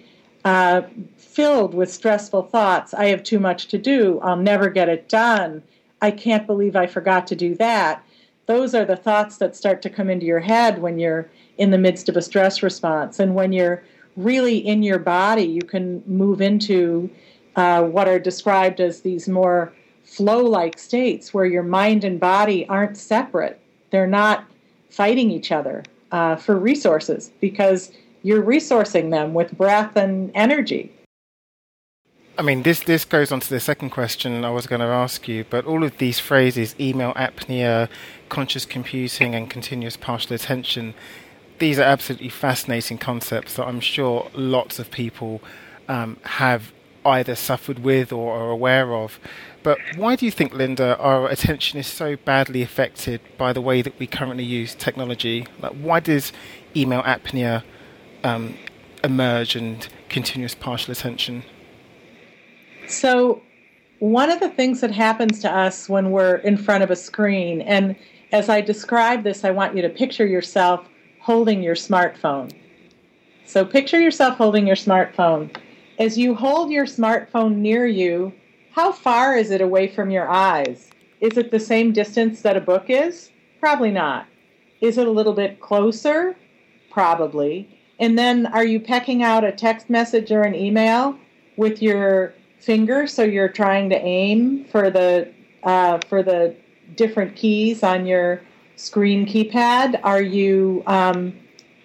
uh, 0.46 0.82
filled 1.18 1.74
with 1.74 1.92
stressful 1.92 2.44
thoughts. 2.44 2.94
I 2.94 3.06
have 3.06 3.24
too 3.24 3.40
much 3.40 3.68
to 3.68 3.78
do. 3.78 4.20
I'll 4.22 4.38
never 4.38 4.70
get 4.70 4.90
it 4.90 5.08
done. 5.08 5.62
I 6.02 6.12
can't 6.12 6.48
believe 6.48 6.76
I 6.76 6.88
forgot 6.88 7.28
to 7.28 7.36
do 7.36 7.56
that. 7.56 8.04
Those 8.48 8.74
are 8.74 8.86
the 8.86 8.96
thoughts 8.96 9.38
that 9.38 9.56
start 9.56 9.82
to 9.84 9.90
come 9.90 10.10
into 10.10 10.26
your 10.26 10.40
head 10.40 10.82
when 10.82 10.98
you're 10.98 11.30
in 11.58 11.72
the 11.72 11.78
midst 11.78 12.10
of 12.10 12.18
a 12.18 12.22
stress 12.22 12.64
response. 12.64 13.20
And 13.20 13.36
when 13.36 13.54
you're 13.54 13.84
really 14.18 14.58
in 14.58 14.84
your 14.84 15.00
body, 15.00 15.44
you 15.44 15.62
can 15.62 16.04
move 16.08 16.42
into 16.42 17.10
uh, 17.56 17.84
what 17.84 18.08
are 18.08 18.20
described 18.20 18.80
as 18.80 19.02
these 19.02 19.28
more 19.28 19.74
flow 20.04 20.44
like 20.44 20.78
states 20.78 21.34
where 21.34 21.46
your 21.46 21.64
mind 21.64 22.04
and 22.04 22.20
body 22.20 22.68
aren't 22.68 22.98
separate. 22.98 23.60
They're 23.92 24.08
not 24.08 24.46
fighting 24.90 25.32
each 25.32 25.52
other 25.52 25.84
uh, 26.12 26.36
for 26.36 26.58
resources 26.58 27.32
because 27.40 27.92
you're 28.24 28.44
resourcing 28.44 29.12
them 29.12 29.34
with 29.34 29.58
breath 29.58 29.96
and 29.96 30.32
energy. 30.36 30.92
I 32.38 32.44
mean, 32.44 32.64
this 32.64 32.80
this 32.80 33.06
goes 33.06 33.32
on 33.32 33.40
to 33.42 33.50
the 33.50 33.60
second 33.60 33.90
question 33.90 34.44
I 34.46 34.50
was 34.50 34.66
going 34.66 34.80
to 34.80 34.88
ask 34.88 35.28
you, 35.28 35.46
but 35.50 35.66
all 35.66 35.84
of 35.84 35.98
these 35.98 36.20
phrases, 36.20 36.76
email 36.80 37.14
apnea, 37.14 37.90
conscious 38.30 38.66
computing, 38.66 39.36
and 39.36 39.50
continuous 39.50 39.98
partial 39.98 40.34
attention, 40.34 40.94
these 41.60 41.78
are 41.78 41.84
absolutely 41.84 42.30
fascinating 42.30 42.98
concepts 42.98 43.56
that 43.56 43.68
I'm 43.68 43.80
sure 43.80 44.32
lots 44.34 44.80
of 44.80 44.90
people 44.92 45.42
um, 45.88 46.18
have 46.24 46.72
either 47.06 47.36
suffered 47.36 47.80
with 47.80 48.12
or 48.12 48.36
are 48.36 48.50
aware 48.50 48.94
of. 48.94 49.20
But 49.64 49.80
why 49.96 50.16
do 50.16 50.26
you 50.26 50.32
think, 50.32 50.54
Linda, 50.54 50.98
our 50.98 51.28
attention 51.28 51.80
is 51.80 51.88
so 51.88 52.16
badly 52.16 52.62
affected 52.62 53.22
by 53.38 53.54
the 53.54 53.62
way 53.62 53.82
that 53.82 53.98
we 54.00 54.08
currently 54.08 54.44
use 54.44 54.76
technology? 54.76 55.46
Like, 55.60 55.74
why 55.74 56.00
does 56.00 56.32
email 56.76 57.04
apnea 57.04 57.64
um, 58.24 58.56
emerge 59.04 59.56
and 59.56 59.88
continuous 60.10 60.56
partial 60.56 60.92
attention? 60.92 61.44
So, 62.88 63.42
one 64.00 64.32
of 64.32 64.40
the 64.40 64.50
things 64.50 64.82
that 64.82 64.92
happens 64.92 65.40
to 65.42 65.56
us 65.56 65.88
when 65.88 66.10
we're 66.10 66.38
in 66.38 66.58
front 66.58 66.84
of 66.84 66.90
a 66.90 66.96
screen, 66.96 67.62
and 67.62 67.96
as 68.32 68.50
I 68.50 68.62
describe 68.62 69.24
this, 69.24 69.44
I 69.44 69.52
want 69.52 69.76
you 69.76 69.82
to 69.84 69.90
picture 69.90 70.26
yourself 70.26 70.88
holding 71.20 71.62
your 71.62 71.76
smartphone. 71.76 72.52
So 73.46 73.66
picture 73.66 74.00
yourself 74.00 74.38
holding 74.38 74.66
your 74.66 74.76
smartphone. 74.76 75.56
As 76.00 76.18
you 76.18 76.34
hold 76.34 76.72
your 76.72 76.86
smartphone 76.86 77.58
near 77.58 77.86
you, 77.86 78.34
how 78.72 78.92
far 78.92 79.36
is 79.36 79.52
it 79.52 79.62
away 79.62 79.88
from 79.88 80.10
your 80.10 80.30
eyes? 80.30 80.90
Is 81.20 81.38
it 81.38 81.52
the 81.52 81.60
same 81.60 81.92
distance 81.92 82.42
that 82.42 82.58
a 82.58 82.62
book 82.62 82.86
is? 82.88 83.30
Probably 83.60 83.92
not. 83.92 84.26
Is 84.80 84.98
it 84.98 85.08
a 85.08 85.12
little 85.12 85.34
bit 85.34 85.60
closer? 85.60 86.36
Probably. 86.90 87.70
And 88.00 88.18
then 88.18 88.48
are 88.48 88.66
you 88.66 88.80
pecking 88.80 89.22
out 89.22 89.44
a 89.44 89.52
text 89.52 89.90
message 89.90 90.32
or 90.32 90.42
an 90.42 90.56
email 90.56 91.18
with 91.58 91.82
your 91.82 92.34
finger 92.60 93.06
so 93.06 93.24
you're 93.24 93.50
trying 93.50 93.90
to 93.90 93.98
aim 93.98 94.66
for 94.66 94.90
the 94.90 95.32
uh, 95.64 96.00
for 96.10 96.24
the 96.24 96.56
different 96.96 97.36
keys 97.36 97.84
on 97.84 98.08
your 98.08 98.42
screen 98.76 99.28
keypad? 99.28 100.00
Are 100.04 100.22
you 100.22 100.82
um, 100.88 101.34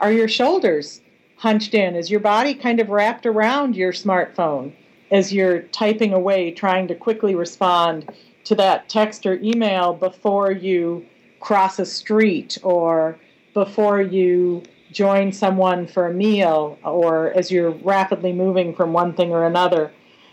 are 0.01 0.13
your 0.13 0.29
shoulders 0.29 1.03
hunched 1.37 1.75
in? 1.75 1.95
Is 1.95 2.11
your 2.11 2.21
body 2.21 2.55
kind 2.55 2.81
of 2.81 2.89
wrapped 2.89 3.27
around 3.27 3.77
your 3.77 3.93
smartphone 3.93 4.73
as 5.11 5.33
you're 5.33 5.63
typing 5.63 6.13
away, 6.13 6.51
trying 6.51 6.89
to 6.89 6.95
quickly 6.95 7.35
respond 7.35 8.11
to 8.45 8.55
that 8.55 8.89
text 8.89 9.27
or 9.27 9.35
email 9.43 9.93
before 9.95 10.51
you 10.51 11.05
cross 11.41 11.79
a 11.79 11.87
street 11.87 12.59
or 12.63 13.19
before 13.55 14.01
you 14.01 14.63
join 14.93 15.33
someone 15.33 15.87
for 15.87 16.07
a 16.07 16.15
meal 16.15 16.79
or 16.85 17.33
as 17.33 17.51
you're 17.51 17.71
rapidly 17.71 18.33
moving 18.33 18.75
from 18.75 18.93
one 18.93 19.13
thing 19.13 19.31
or 19.31 19.47
another? 19.47 19.93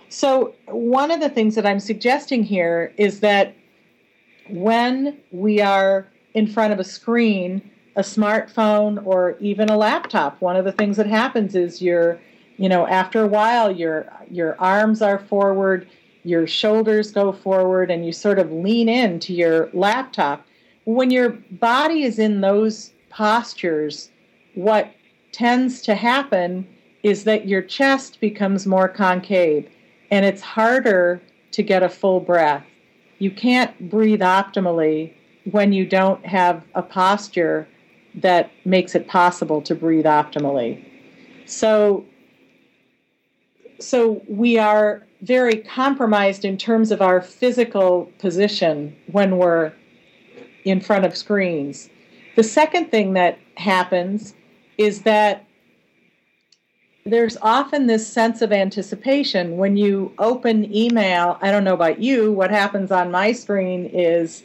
So, 0.10 0.54
one 0.68 1.10
of 1.10 1.22
the 1.22 1.30
things 1.30 1.56
that 1.56 1.66
I'm 1.66 1.80
suggesting 1.80 2.44
here 2.44 2.94
is 2.98 3.20
that 3.22 3.56
when 4.48 5.18
we 5.32 5.60
are 5.60 6.08
in 6.36 6.48
front 6.48 6.72
of 6.72 6.80
a 6.80 6.84
screen, 6.84 7.72
a 7.96 8.02
smartphone, 8.02 9.06
or 9.06 9.38
even 9.40 9.70
a 9.70 9.78
laptop, 9.78 10.42
one 10.42 10.56
of 10.56 10.66
the 10.66 10.72
things 10.72 10.98
that 10.98 11.06
happens 11.06 11.56
is 11.56 11.82
you're, 11.82 12.20
you 12.58 12.68
know, 12.68 12.88
after 12.88 13.22
a 13.22 13.28
while, 13.28 13.72
your 13.72 14.12
your 14.30 14.60
arms 14.60 15.02
are 15.02 15.20
forward, 15.20 15.88
your 16.24 16.48
shoulders 16.48 17.12
go 17.12 17.32
forward, 17.32 17.92
and 17.92 18.06
you 18.06 18.12
sort 18.12 18.40
of 18.40 18.52
lean 18.52 18.90
into 18.90 19.34
your 19.34 19.70
laptop. 19.74 20.46
When 20.86 21.12
your 21.12 21.30
body 21.52 22.04
is 22.04 22.20
in 22.20 22.42
those 22.42 22.92
postures, 23.10 24.10
what 24.56 24.92
tends 25.32 25.82
to 25.82 25.96
happen 25.96 26.68
is 27.04 27.26
that 27.26 27.48
your 27.48 27.62
chest 27.62 28.20
becomes 28.20 28.66
more 28.66 28.88
concave 28.88 29.70
and 30.10 30.26
it's 30.26 30.42
harder 30.42 31.22
to 31.52 31.64
get 31.64 31.84
a 31.84 31.90
full 31.90 32.20
breath. 32.20 32.64
You 33.20 33.32
can't 33.32 33.90
breathe 33.90 34.22
optimally 34.22 35.14
when 35.52 35.74
you 35.74 35.86
don't 35.86 36.26
have 36.26 36.64
a 36.76 36.82
posture 36.82 37.68
that 38.16 38.52
makes 38.66 38.96
it 38.96 39.08
possible 39.08 39.62
to 39.62 39.76
breathe 39.76 40.06
optimally. 40.06 40.84
So, 41.46 42.06
so 43.80 44.22
we 44.28 44.58
are 44.58 45.04
very 45.22 45.58
compromised 45.58 46.46
in 46.46 46.58
terms 46.58 46.92
of 46.92 47.02
our 47.02 47.22
physical 47.22 48.12
position 48.20 48.96
when 49.12 49.38
we're 49.38 49.74
in 50.66 50.80
front 50.80 51.06
of 51.06 51.16
screens. 51.16 51.90
The 52.36 52.44
second 52.44 52.92
thing 52.92 53.14
that 53.14 53.40
happens 53.56 54.34
is 54.78 55.04
that 55.04 55.46
there's 57.06 57.38
often 57.42 57.88
this 57.88 58.08
sense 58.08 58.42
of 58.42 58.52
anticipation 58.52 59.58
when 59.58 59.76
you 59.76 60.14
open 60.20 60.74
email. 60.74 61.38
I 61.42 61.52
don't 61.52 61.64
know 61.64 61.74
about 61.74 62.00
you, 62.00 62.32
what 62.32 62.50
happens 62.50 62.92
on 62.92 63.12
my 63.12 63.34
screen 63.34 63.86
is 63.88 64.44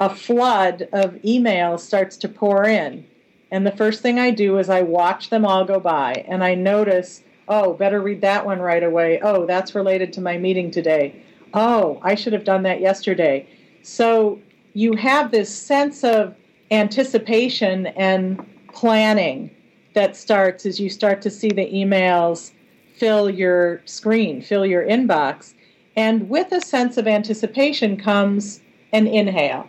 a 0.00 0.14
flood 0.14 0.88
of 0.92 1.14
emails 1.22 1.80
starts 1.80 2.16
to 2.18 2.28
pour 2.28 2.64
in. 2.64 3.06
And 3.50 3.66
the 3.66 3.72
first 3.72 4.02
thing 4.02 4.18
I 4.18 4.30
do 4.30 4.58
is 4.58 4.68
I 4.68 4.82
watch 4.82 5.30
them 5.30 5.46
all 5.46 5.64
go 5.64 5.80
by 5.80 6.24
and 6.28 6.42
I 6.42 6.54
notice, 6.54 7.22
oh, 7.48 7.74
better 7.74 8.00
read 8.00 8.20
that 8.22 8.44
one 8.44 8.60
right 8.60 8.82
away. 8.82 9.20
Oh, 9.22 9.46
that's 9.46 9.74
related 9.74 10.12
to 10.14 10.20
my 10.20 10.36
meeting 10.36 10.70
today. 10.70 11.14
Oh, 11.54 12.00
I 12.02 12.14
should 12.14 12.32
have 12.32 12.44
done 12.44 12.64
that 12.64 12.80
yesterday. 12.80 13.48
So 13.82 14.40
you 14.74 14.94
have 14.96 15.30
this 15.30 15.54
sense 15.54 16.04
of 16.04 16.34
anticipation 16.70 17.86
and 17.86 18.44
planning 18.72 19.50
that 19.94 20.16
starts 20.16 20.66
as 20.66 20.78
you 20.78 20.90
start 20.90 21.22
to 21.22 21.30
see 21.30 21.48
the 21.48 21.72
emails 21.72 22.52
fill 22.96 23.30
your 23.30 23.80
screen, 23.84 24.42
fill 24.42 24.66
your 24.66 24.84
inbox. 24.84 25.54
And 25.96 26.28
with 26.28 26.52
a 26.52 26.60
sense 26.60 26.96
of 26.96 27.06
anticipation 27.06 27.96
comes 27.96 28.60
an 28.92 29.06
inhale. 29.06 29.68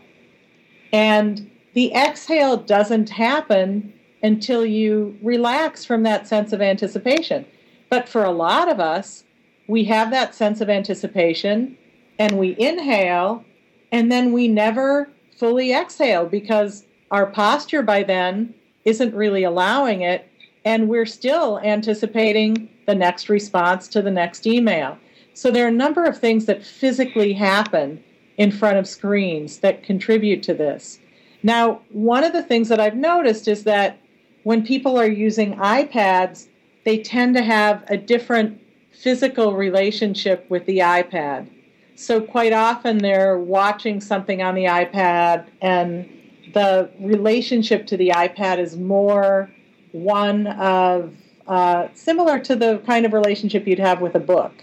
And 0.94 1.50
the 1.74 1.94
exhale 1.94 2.58
doesn't 2.58 3.10
happen 3.10 3.94
until 4.24 4.65
you 4.65 5.17
relax 5.22 5.86
from 5.86 6.03
that 6.03 6.27
sense 6.27 6.53
of 6.53 6.62
anticipation. 6.62 7.46
But 7.89 8.10
for 8.10 8.24
a 8.24 8.32
lot 8.32 8.70
of 8.70 8.79
us, 8.79 9.24
we 9.67 9.84
have 9.86 10.12
that 10.12 10.34
sense 10.34 10.62
of 10.62 10.70
anticipation 10.70 11.77
and 12.20 12.38
we 12.38 12.56
inhale 12.58 13.44
and 13.91 14.12
then 14.12 14.34
we 14.34 14.48
never 14.48 15.10
fully 15.38 15.72
exhale 15.72 16.25
because 16.25 16.86
our 17.12 17.27
posture 17.27 17.84
by 17.84 18.03
then 18.03 18.53
isn't 18.86 19.13
really 19.13 19.44
allowing 19.44 20.01
it 20.01 20.29
and 20.65 20.89
we're 20.89 21.06
still 21.06 21.60
anticipating 21.60 22.70
the 22.88 22.96
next 22.96 23.29
response 23.29 23.88
to 23.89 24.01
the 24.01 24.12
next 24.12 24.48
email. 24.48 24.98
So 25.34 25.51
there 25.51 25.65
are 25.65 25.70
a 25.70 25.72
number 25.72 26.03
of 26.03 26.20
things 26.20 26.46
that 26.46 26.65
physically 26.65 27.34
happen 27.34 28.03
in 28.38 28.51
front 28.51 28.77
of 28.77 28.88
screens 28.88 29.60
that 29.60 29.84
contribute 29.84 30.44
to 30.44 30.53
this. 30.53 31.00
Now, 31.44 31.82
one 31.91 32.24
of 32.24 32.34
the 32.34 32.44
things 32.44 32.70
that 32.70 32.79
I've 32.79 32.96
noticed 32.96 33.48
is 33.48 33.63
that 33.63 34.00
when 34.44 34.65
people 34.65 34.98
are 34.98 35.08
using 35.08 35.56
iPads, 35.56 36.48
they 36.86 37.00
tend 37.00 37.36
to 37.36 37.41
have 37.41 37.84
a 37.89 37.98
different 37.98 38.62
physical 38.91 39.56
relationship 39.56 40.46
with 40.50 40.65
the 40.65 40.79
iPad. 40.79 41.50
So, 41.96 42.22
quite 42.22 42.53
often 42.53 43.00
they're 43.00 43.39
watching 43.39 44.00
something 44.01 44.41
on 44.41 44.56
the 44.56 44.65
iPad, 44.65 45.48
and 45.62 46.08
the 46.53 46.89
relationship 47.00 47.88
to 47.88 47.98
the 47.98 48.10
iPad 48.10 48.60
is 48.60 48.77
more 48.77 49.50
one 49.91 50.48
of 50.48 51.13
uh, 51.48 51.88
similar 51.94 52.39
to 52.39 52.56
the 52.56 52.79
kind 52.86 53.06
of 53.06 53.13
relationship 53.13 53.65
you'd 53.67 53.79
have 53.79 54.01
with 54.01 54.15
a 54.15 54.20
book, 54.20 54.53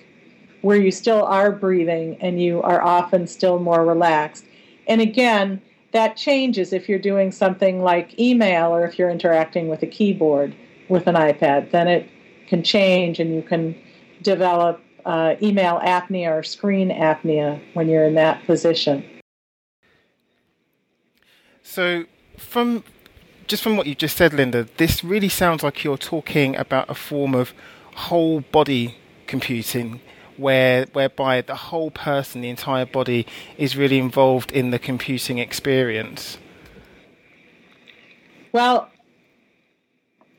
where 0.64 0.78
you 0.78 0.90
still 0.90 1.22
are 1.24 1.52
breathing 1.52 2.16
and 2.22 2.40
you 2.40 2.62
are 2.62 2.82
often 2.82 3.26
still 3.26 3.58
more 3.58 3.84
relaxed. 3.84 4.46
And 4.88 5.02
again, 5.02 5.60
that 5.92 6.16
changes 6.16 6.72
if 6.72 6.88
you're 6.88 6.98
doing 6.98 7.30
something 7.30 7.82
like 7.82 8.18
email 8.18 8.74
or 8.74 8.86
if 8.86 8.98
you're 8.98 9.10
interacting 9.10 9.68
with 9.68 9.82
a 9.82 9.86
keyboard 9.86 10.56
with 10.88 11.06
an 11.06 11.16
iPad. 11.16 11.70
Then 11.70 11.86
it 11.86 12.08
can 12.48 12.62
change 12.62 13.20
and 13.20 13.34
you 13.34 13.42
can 13.42 13.76
develop 14.22 14.80
uh, 15.04 15.34
email 15.42 15.80
apnea 15.80 16.30
or 16.30 16.42
screen 16.42 16.88
apnea 16.88 17.60
when 17.74 17.86
you're 17.86 18.06
in 18.06 18.14
that 18.14 18.42
position. 18.46 19.04
So, 21.62 22.06
from 22.38 22.84
just 23.46 23.62
from 23.62 23.76
what 23.76 23.86
you 23.86 23.94
just 23.94 24.16
said, 24.16 24.32
Linda, 24.32 24.66
this 24.78 25.04
really 25.04 25.28
sounds 25.28 25.62
like 25.62 25.84
you're 25.84 25.98
talking 25.98 26.56
about 26.56 26.88
a 26.88 26.94
form 26.94 27.34
of 27.34 27.52
whole 27.94 28.40
body 28.40 28.96
computing, 29.26 30.00
where 30.36 30.86
whereby 30.92 31.40
the 31.40 31.54
whole 31.54 31.90
person, 31.90 32.40
the 32.40 32.48
entire 32.48 32.86
body, 32.86 33.26
is 33.58 33.76
really 33.76 33.98
involved 33.98 34.52
in 34.52 34.70
the 34.70 34.78
computing 34.78 35.38
experience. 35.38 36.38
Well, 38.52 38.88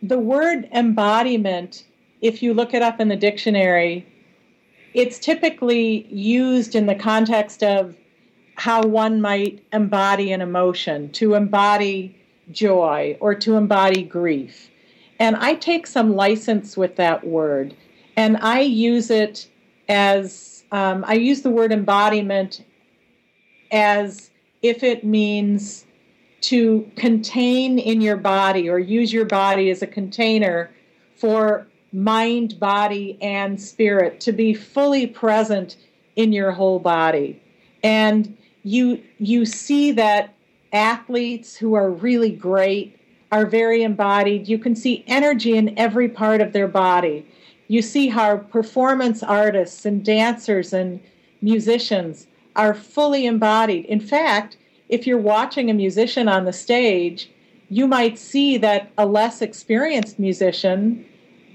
the 0.01 0.19
word 0.19 0.69
embodiment, 0.71 1.85
if 2.21 2.41
you 2.41 2.53
look 2.53 2.73
it 2.73 2.81
up 2.81 2.99
in 2.99 3.09
the 3.09 3.15
dictionary, 3.15 4.05
it's 4.93 5.19
typically 5.19 6.07
used 6.07 6.75
in 6.75 6.85
the 6.85 6.95
context 6.95 7.63
of 7.63 7.95
how 8.55 8.81
one 8.83 9.21
might 9.21 9.61
embody 9.73 10.31
an 10.31 10.41
emotion, 10.41 11.11
to 11.11 11.33
embody 11.33 12.15
joy 12.51 13.17
or 13.19 13.35
to 13.35 13.57
embody 13.57 14.03
grief. 14.03 14.69
And 15.19 15.35
I 15.35 15.55
take 15.55 15.87
some 15.87 16.15
license 16.15 16.77
with 16.77 16.95
that 16.95 17.25
word 17.25 17.75
and 18.17 18.37
I 18.37 18.61
use 18.61 19.09
it 19.09 19.47
as 19.87 20.63
um, 20.71 21.03
I 21.07 21.13
use 21.13 21.41
the 21.41 21.49
word 21.49 21.71
embodiment 21.71 22.63
as 23.71 24.31
if 24.61 24.83
it 24.83 25.03
means 25.03 25.85
to 26.41 26.89
contain 26.95 27.79
in 27.79 28.01
your 28.01 28.17
body 28.17 28.69
or 28.69 28.77
use 28.77 29.11
your 29.11 29.25
body 29.25 29.69
as 29.69 29.81
a 29.81 29.87
container 29.87 30.69
for 31.15 31.67
mind, 31.91 32.59
body, 32.59 33.17
and 33.21 33.59
spirit 33.59 34.19
to 34.21 34.31
be 34.31 34.53
fully 34.53 35.07
present 35.07 35.77
in 36.15 36.33
your 36.33 36.51
whole 36.51 36.79
body. 36.79 37.41
And 37.83 38.37
you 38.63 39.01
you 39.19 39.45
see 39.45 39.91
that 39.93 40.33
athletes 40.73 41.55
who 41.55 41.73
are 41.73 41.89
really 41.89 42.31
great 42.31 42.99
are 43.31 43.45
very 43.45 43.83
embodied. 43.83 44.47
You 44.47 44.57
can 44.57 44.75
see 44.75 45.03
energy 45.07 45.57
in 45.57 45.77
every 45.77 46.09
part 46.09 46.41
of 46.41 46.53
their 46.53 46.67
body. 46.67 47.25
You 47.67 47.81
see 47.81 48.07
how 48.07 48.37
performance 48.37 49.23
artists 49.23 49.85
and 49.85 50.03
dancers 50.03 50.73
and 50.73 50.99
musicians 51.41 52.27
are 52.55 52.73
fully 52.73 53.25
embodied. 53.25 53.85
In 53.85 53.99
fact, 53.99 54.57
if 54.89 55.07
you're 55.07 55.17
watching 55.17 55.69
a 55.69 55.73
musician 55.73 56.27
on 56.27 56.45
the 56.45 56.53
stage, 56.53 57.29
you 57.69 57.87
might 57.87 58.17
see 58.17 58.57
that 58.57 58.91
a 58.97 59.05
less 59.05 59.41
experienced 59.41 60.19
musician, 60.19 61.05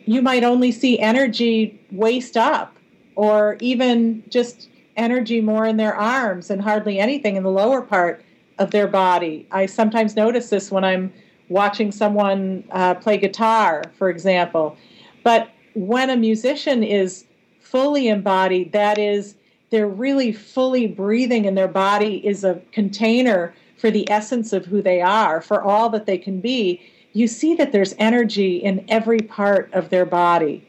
you 0.06 0.20
might 0.20 0.42
only 0.42 0.72
see 0.72 0.98
energy 0.98 1.80
waist 1.92 2.36
up 2.36 2.76
or 3.14 3.56
even 3.60 4.24
just 4.28 4.68
energy 4.96 5.40
more 5.40 5.66
in 5.66 5.76
their 5.76 5.94
arms 5.94 6.50
and 6.50 6.60
hardly 6.60 6.98
anything 6.98 7.36
in 7.36 7.42
the 7.42 7.50
lower 7.50 7.80
part 7.80 8.24
of 8.58 8.72
their 8.72 8.88
body. 8.88 9.46
I 9.52 9.66
sometimes 9.66 10.16
notice 10.16 10.50
this 10.50 10.70
when 10.70 10.84
I'm 10.84 11.12
watching 11.48 11.92
someone 11.92 12.64
uh, 12.70 12.94
play 12.94 13.16
guitar, 13.16 13.84
for 13.96 14.10
example. 14.10 14.76
But 15.22 15.48
when 15.74 16.10
a 16.10 16.16
musician 16.16 16.82
is 16.82 17.24
fully 17.60 18.08
embodied, 18.08 18.72
that 18.72 18.98
is, 18.98 19.34
they're 19.70 19.88
really 19.88 20.32
fully 20.32 20.86
breathing, 20.86 21.46
and 21.46 21.56
their 21.56 21.68
body 21.68 22.26
is 22.26 22.44
a 22.44 22.60
container 22.72 23.54
for 23.76 23.90
the 23.90 24.10
essence 24.10 24.52
of 24.52 24.66
who 24.66 24.82
they 24.82 25.00
are, 25.00 25.40
for 25.40 25.62
all 25.62 25.88
that 25.90 26.06
they 26.06 26.18
can 26.18 26.40
be. 26.40 26.80
You 27.12 27.28
see 27.28 27.54
that 27.54 27.72
there's 27.72 27.94
energy 27.98 28.56
in 28.56 28.84
every 28.88 29.20
part 29.20 29.72
of 29.72 29.90
their 29.90 30.06
body. 30.06 30.66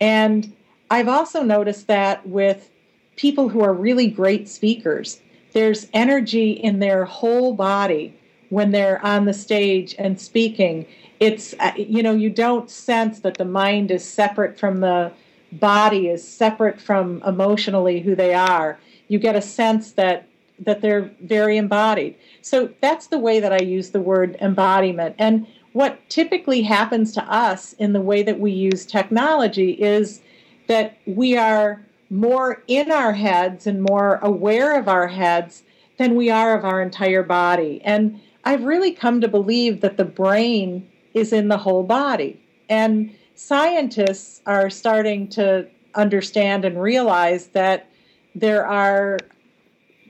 And 0.00 0.54
I've 0.90 1.08
also 1.08 1.42
noticed 1.42 1.86
that 1.86 2.26
with 2.26 2.70
people 3.16 3.48
who 3.48 3.62
are 3.62 3.74
really 3.74 4.08
great 4.08 4.48
speakers 4.48 5.20
there's 5.52 5.88
energy 5.92 6.52
in 6.52 6.78
their 6.78 7.04
whole 7.04 7.54
body 7.54 8.16
when 8.50 8.70
they're 8.70 9.04
on 9.04 9.24
the 9.24 9.34
stage 9.34 9.94
and 9.98 10.20
speaking. 10.20 10.86
It's, 11.20 11.54
uh, 11.60 11.72
you 11.76 12.02
know, 12.02 12.14
you 12.14 12.30
don't 12.30 12.70
sense 12.70 13.20
that 13.20 13.36
the 13.36 13.44
mind 13.44 13.90
is 13.90 14.04
separate 14.04 14.58
from 14.58 14.80
the 14.80 15.12
body, 15.52 16.08
is 16.08 16.26
separate 16.26 16.80
from 16.80 17.22
emotionally 17.26 18.00
who 18.00 18.14
they 18.14 18.34
are. 18.34 18.78
You 19.08 19.18
get 19.18 19.36
a 19.36 19.42
sense 19.42 19.92
that 19.92 20.26
that 20.60 20.82
they're 20.82 21.10
very 21.22 21.56
embodied. 21.56 22.14
So 22.42 22.68
that's 22.82 23.06
the 23.06 23.18
way 23.18 23.40
that 23.40 23.52
I 23.52 23.60
use 23.60 23.90
the 23.90 24.00
word 24.00 24.36
embodiment. 24.40 25.14
And 25.18 25.46
what 25.72 25.98
typically 26.10 26.62
happens 26.62 27.12
to 27.14 27.22
us 27.24 27.72
in 27.74 27.92
the 27.92 28.00
way 28.00 28.22
that 28.22 28.40
we 28.40 28.52
use 28.52 28.84
technology 28.84 29.70
is 29.72 30.20
that 30.66 30.98
we 31.06 31.36
are 31.36 31.80
more 32.10 32.62
in 32.66 32.90
our 32.90 33.12
heads 33.12 33.66
and 33.66 33.82
more 33.82 34.16
aware 34.22 34.78
of 34.78 34.88
our 34.88 35.08
heads 35.08 35.62
than 35.96 36.14
we 36.14 36.28
are 36.28 36.56
of 36.56 36.64
our 36.64 36.82
entire 36.82 37.22
body. 37.22 37.80
And 37.84 38.20
I've 38.44 38.64
really 38.64 38.92
come 38.92 39.20
to 39.20 39.28
believe 39.28 39.80
that 39.80 39.96
the 39.96 40.04
brain 40.04 40.86
is 41.14 41.32
in 41.32 41.48
the 41.48 41.56
whole 41.56 41.82
body. 41.82 42.40
And 42.68 43.14
scientists 43.34 44.42
are 44.46 44.70
starting 44.70 45.28
to 45.28 45.66
understand 45.94 46.64
and 46.64 46.80
realize 46.80 47.48
that 47.48 47.88
there 48.34 48.66
are 48.66 49.18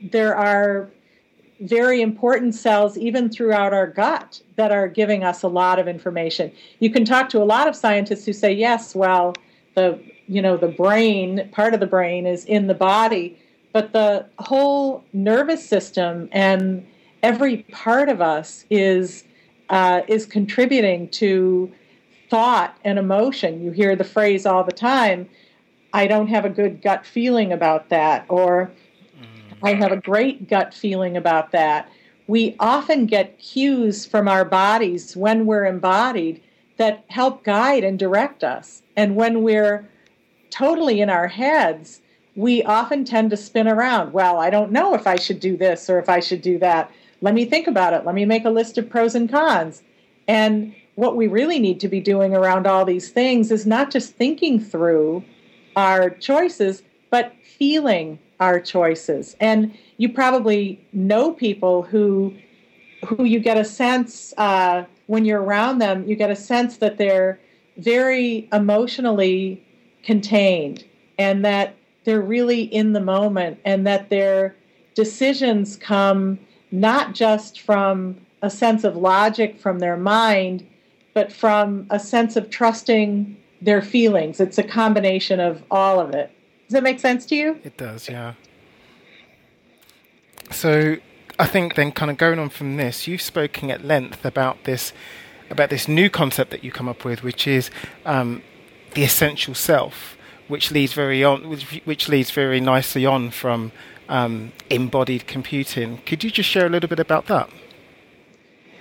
there 0.02 0.34
are 0.34 0.90
very 1.60 2.00
important 2.00 2.54
cells 2.54 2.96
even 2.96 3.28
throughout 3.28 3.74
our 3.74 3.86
gut 3.86 4.40
that 4.56 4.72
are 4.72 4.88
giving 4.88 5.22
us 5.24 5.42
a 5.42 5.48
lot 5.48 5.78
of 5.78 5.86
information. 5.86 6.50
You 6.78 6.90
can 6.90 7.04
talk 7.04 7.28
to 7.30 7.42
a 7.42 7.44
lot 7.44 7.68
of 7.68 7.76
scientists 7.76 8.24
who 8.24 8.32
say, 8.32 8.52
yes, 8.52 8.94
well, 8.94 9.34
the 9.74 9.98
you 10.26 10.40
know 10.40 10.56
the 10.56 10.68
brain 10.68 11.48
part 11.52 11.74
of 11.74 11.80
the 11.80 11.86
brain 11.86 12.26
is 12.26 12.44
in 12.44 12.66
the 12.66 12.74
body 12.74 13.38
but 13.72 13.92
the 13.92 14.26
whole 14.38 15.04
nervous 15.12 15.66
system 15.66 16.28
and 16.32 16.86
every 17.22 17.58
part 17.72 18.08
of 18.08 18.20
us 18.20 18.64
is 18.70 19.24
uh, 19.70 20.02
is 20.09 20.26
contributing 20.26 21.09
to 21.09 21.70
thought 22.28 22.76
and 22.85 22.98
emotion 22.98 23.62
you 23.62 23.70
hear 23.70 23.96
the 23.96 24.04
phrase 24.04 24.46
all 24.46 24.62
the 24.62 24.72
time 24.72 25.28
i 25.92 26.06
don't 26.06 26.28
have 26.28 26.44
a 26.44 26.50
good 26.50 26.80
gut 26.80 27.04
feeling 27.04 27.52
about 27.52 27.88
that 27.88 28.24
or 28.28 28.70
mm. 29.18 29.56
i 29.62 29.72
have 29.74 29.90
a 29.90 29.96
great 29.96 30.48
gut 30.48 30.72
feeling 30.72 31.16
about 31.16 31.50
that 31.50 31.90
we 32.28 32.54
often 32.61 33.06
get 33.06 33.38
cues 33.38 34.06
from 34.06 34.28
our 34.28 34.44
bodies 34.44 35.16
when 35.16 35.44
we're 35.44 35.64
embodied 35.64 36.40
that 36.76 37.04
help 37.09 37.42
guide 37.42 37.83
and 37.83 37.98
direct 37.98 38.44
us 38.44 38.83
and 38.96 39.16
when 39.16 39.42
we're 39.42 39.88
totally 40.50 41.00
in 41.00 41.09
our 41.09 41.28
heads, 41.28 42.02
we 42.37 42.62
often 42.64 43.04
tend 43.04 43.30
to 43.30 43.37
spin 43.37 43.68
around. 43.68 44.12
Well, 44.12 44.38
I 44.38 44.50
don't 44.50 44.72
know 44.72 44.94
if 44.94 45.06
I 45.06 45.16
should 45.16 45.40
do 45.40 45.56
this 45.56 45.88
or 45.88 45.98
if 45.98 46.09
I 46.09 46.20
should 46.20 46.42
do 46.42 46.59
that. 46.59 46.90
Let 47.20 47.35
me 47.35 47.44
think 47.44 47.66
about 47.66 47.92
it. 47.92 48.04
Let 48.04 48.14
me 48.14 48.24
make 48.24 48.44
a 48.44 48.50
list 48.50 48.78
of 48.78 48.88
pros 48.88 49.14
and 49.14 49.30
cons. 49.30 49.83
And 50.26 50.74
what 50.94 51.16
we 51.16 51.26
really 51.26 51.59
need 51.59 51.80
to 51.80 51.88
be 51.88 52.00
doing 52.00 52.35
around 52.35 52.66
all 52.66 52.85
these 52.85 53.11
things 53.11 53.50
is 53.50 53.66
not 53.66 53.90
just 53.90 54.14
thinking 54.14 54.61
through 54.61 55.24
our 55.76 56.11
choices, 56.11 56.83
but 57.11 57.35
feeling 57.42 58.18
our 58.38 58.61
choices. 58.61 59.37
And 59.40 59.76
you 59.98 60.09
probably 60.09 60.80
know 60.92 61.33
people 61.33 61.83
who 61.83 62.35
who 63.06 63.24
you 63.24 63.40
get 63.40 63.56
a 63.56 63.64
sense 63.64 64.35
uh, 64.37 64.85
when 65.06 65.24
you're 65.24 65.42
around 65.42 65.78
them, 65.78 66.06
you 66.06 66.14
get 66.14 66.30
a 66.30 66.37
sense 66.37 66.76
that 66.78 66.98
they're 66.98 67.40
very 67.78 68.46
emotionally 68.52 69.64
contained 70.02 70.85
and 71.18 71.44
that 71.44 71.74
they're 72.04 72.20
really 72.20 72.62
in 72.62 72.92
the 72.92 73.00
moment 73.00 73.59
and 73.64 73.87
that 73.87 74.11
their 74.11 74.54
decisions 74.94 75.76
come 75.76 76.38
not 76.70 77.14
just 77.14 77.61
from 77.61 78.16
a 78.42 78.50
sense 78.50 78.85
of 78.85 78.96
logic 78.96 79.59
from 79.59 79.78
their 79.78 79.96
mind, 79.96 80.66
but 81.14 81.33
from 81.33 81.87
a 81.90 81.98
sense 81.98 82.37
of 82.37 82.50
trusting 82.50 83.37
their 83.61 83.83
feelings. 83.83 84.40
It's 84.40 84.59
a 84.59 84.62
combination 84.62 85.40
of 85.40 85.62
all 85.70 86.00
of 86.00 86.14
it. 86.14 86.30
Does 86.68 86.74
that 86.74 86.83
make 86.83 87.00
sense 87.00 87.26
to 87.26 87.35
you? 87.35 87.59
It 87.64 87.76
does, 87.76 88.09
yeah. 88.09 88.35
So 90.50 90.96
I 91.38 91.46
think 91.46 91.74
then 91.74 91.92
kind 91.92 92.11
of 92.11 92.16
going 92.16 92.38
on 92.38 92.48
from 92.48 92.76
this, 92.76 93.06
you've 93.06 93.22
spoken 93.22 93.70
at 93.70 93.85
length 93.85 94.24
about 94.24 94.64
this 94.64 94.92
about 95.50 95.68
this 95.68 95.88
new 95.88 96.09
concept 96.09 96.52
that 96.52 96.62
you 96.62 96.70
come 96.70 96.88
up 96.88 97.04
with, 97.04 97.24
which 97.24 97.46
is 97.48 97.70
um, 98.06 98.40
the 98.94 99.02
essential 99.02 99.52
self, 99.52 100.16
which 100.46 100.70
leads 100.70 100.92
very 100.92 101.24
on, 101.24 101.48
which, 101.48 101.80
which 101.85 102.09
leads 102.09 102.30
very 102.30 102.61
nicely 102.61 103.04
on 103.04 103.33
from 103.33 103.72
um, 104.11 104.53
embodied 104.68 105.27
computing. 105.27 105.99
Could 106.05 106.23
you 106.23 106.31
just 106.31 106.49
share 106.49 106.66
a 106.66 106.68
little 106.68 106.88
bit 106.88 107.01
about 107.01 107.27
that? 107.27 107.49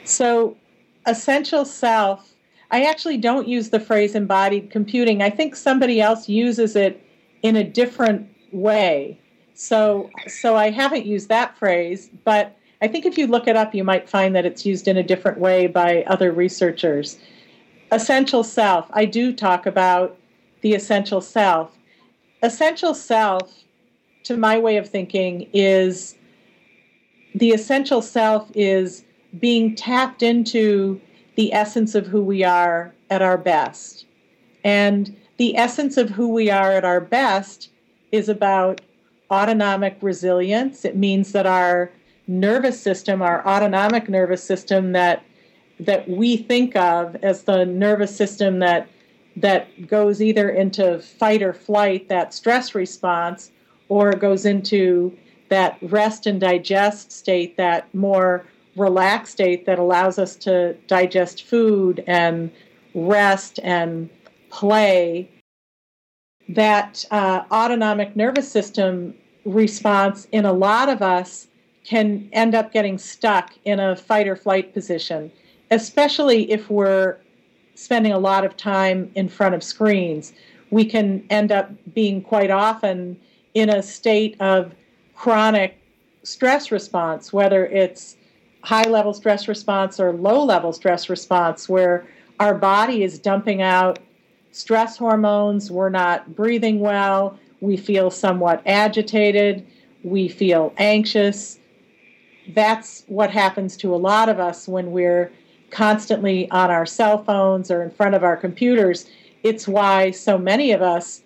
So, 0.04 0.58
essential 1.06 1.65
self, 1.65 2.34
I 2.72 2.84
actually 2.84 3.18
don't 3.18 3.48
use 3.48 3.70
the 3.70 3.80
phrase 3.80 4.15
embodied 4.15 4.72
computing. 4.72 5.22
I 5.22 5.30
think 5.30 5.56
somebody 5.56 6.02
else 6.02 6.28
uses 6.28 6.76
it 6.76 7.02
in 7.44 7.56
a 7.56 7.63
different 7.63 8.28
way. 8.52 9.20
So, 9.54 10.10
so 10.28 10.56
I 10.56 10.72
haven't 10.72 11.06
used 11.06 11.30
that 11.30 11.58
phrase, 11.58 12.10
but 12.24 12.58
I 12.82 12.88
think 12.88 13.06
if 13.06 13.18
you 13.18 13.28
look 13.28 13.48
it 13.48 13.56
up, 13.56 13.76
you 13.76 13.84
might 13.84 14.10
find 14.10 14.36
that 14.36 14.46
it's 14.46 14.65
used 14.65 14.88
in 14.88 14.98
a 14.98 15.04
different 15.04 15.38
way 15.38 15.68
by 15.68 16.04
other 16.04 16.32
researchers. 16.32 17.20
Essential 17.92 18.44
self, 18.44 18.88
I 18.92 19.06
do 19.06 19.34
talk 19.34 19.65
about 19.65 20.18
the 20.62 20.74
essential 20.74 21.22
self. 21.22 21.76
Essential 22.42 22.94
self, 22.94 23.52
to 24.30 24.38
my 24.38 24.60
way 24.60 24.78
of 24.78 24.88
thinking, 24.88 25.50
is 25.54 26.15
the 27.34 27.50
essential 27.50 28.00
self 28.00 28.52
is 28.54 29.04
being 29.39 29.76
tapped 29.76 30.22
into 30.22 31.02
the 31.36 31.52
essence 31.52 31.96
of 31.96 32.06
who 32.06 32.22
we 32.22 32.44
are 32.44 32.94
at 33.10 33.24
our 33.24 33.39
best. 33.39 34.06
And 34.63 35.18
the 35.38 35.58
essence 35.58 35.98
of 35.98 36.12
who 36.12 36.28
we 36.28 36.52
are 36.52 36.72
at 36.72 36.86
our 36.86 37.02
best 37.02 37.72
is 38.12 38.30
about 38.30 38.82
autonomic 39.32 39.98
resilience. 40.00 40.86
It 40.86 40.96
means 40.96 41.32
that 41.32 41.48
our 41.48 41.92
nervous 42.28 42.80
system, 42.80 43.24
our 43.24 43.44
autonomic 43.48 44.10
nervous 44.10 44.44
system 44.44 44.92
that 44.92 45.24
that 45.80 46.08
we 46.08 46.38
think 46.38 46.76
of 46.76 47.15
as 47.24 47.44
the 47.44 47.65
nervous 47.65 48.15
system 48.15 48.60
that 48.60 48.88
that 49.38 49.88
goes 49.88 50.22
either 50.22 50.50
into 50.50 51.00
fight 51.00 51.42
or 51.42 51.54
flight, 51.54 52.10
that 52.10 52.32
stress 52.34 52.76
response, 52.76 53.52
or 53.89 54.12
goes 54.13 54.45
into 54.45 55.15
that 55.49 55.78
rest 55.82 56.25
and 56.25 56.39
digest 56.39 57.12
state, 57.12 57.58
that 57.58 57.93
more 57.93 58.45
relaxed 58.75 59.34
state 59.34 59.65
that 59.65 59.80
allows 59.80 60.17
us 60.17 60.36
to 60.36 60.73
digest 60.88 61.43
food 61.43 62.04
and 62.08 62.52
rest 62.93 63.60
and 63.63 64.10
play, 64.49 65.30
that 66.47 67.06
uh, 67.12 67.43
autonomic 67.52 68.15
nervous 68.15 68.49
system 68.49 69.13
response 69.45 70.28
in 70.32 70.45
a 70.45 70.54
lot 70.54 70.89
of 70.89 71.02
us 71.02 71.47
can 71.84 72.30
end 72.34 72.54
up 72.54 72.71
getting 72.71 72.97
stuck 72.97 73.54
in 73.65 73.80
a 73.80 73.95
fight 73.95 74.28
or 74.28 74.36
flight 74.36 74.73
position, 74.73 75.32
especially 75.71 76.52
if 76.52 76.69
we're 76.69 77.17
spending 77.75 78.12
a 78.12 78.19
lot 78.19 78.45
of 78.45 78.56
time 78.58 79.12
in 79.15 79.28
front 79.28 79.56
of 79.56 79.63
screens. 79.63 80.34
We 80.69 80.86
can 80.86 81.25
end 81.30 81.52
up 81.52 81.71
being 81.93 82.21
quite 82.21 82.52
often 82.52 83.19
in 83.60 83.69
a 83.69 83.84
state 83.84 84.39
of 84.39 84.74
chronic 85.15 85.78
stress 86.24 86.72
response, 86.72 87.34
whether 87.34 87.65
it's 87.65 88.15
high 88.62 88.84
level 88.89 89.13
stress 89.13 89.48
response 89.48 90.00
or 90.00 90.13
low 90.13 90.43
level 90.43 90.74
stress 90.74 91.10
response, 91.10 91.67
where 91.69 92.08
our 92.39 92.56
body 92.56 93.04
is 93.04 93.19
dumping 93.19 93.62
out 93.62 94.00
stress 94.52 94.98
hormones, 94.98 95.69
we're 95.69 95.89
not 95.89 96.36
breathing 96.36 96.80
well, 96.80 97.38
we 97.62 97.78
feel 97.78 98.10
somewhat 98.10 98.62
agitated, 98.65 99.65
we 100.04 100.28
feel 100.28 100.74
anxious. 100.78 101.60
That's 102.50 103.04
what 103.08 103.30
happens 103.30 103.78
to 103.78 103.93
a 103.93 103.98
lot 103.98 104.30
of 104.30 104.39
us 104.39 104.67
when 104.67 104.91
we're 104.91 105.32
constantly 105.69 106.50
on 106.52 106.72
our 106.72 106.86
cell 106.86 107.24
phones 107.24 107.69
or 107.69 107.84
in 107.84 107.91
front 107.91 108.15
of 108.15 108.24
our 108.24 108.36
computers. 108.36 109.06
It's 109.43 109.67
why 109.67 110.12
so 110.12 110.38
many 110.38 110.72
of 110.72 110.82
us 110.82 111.22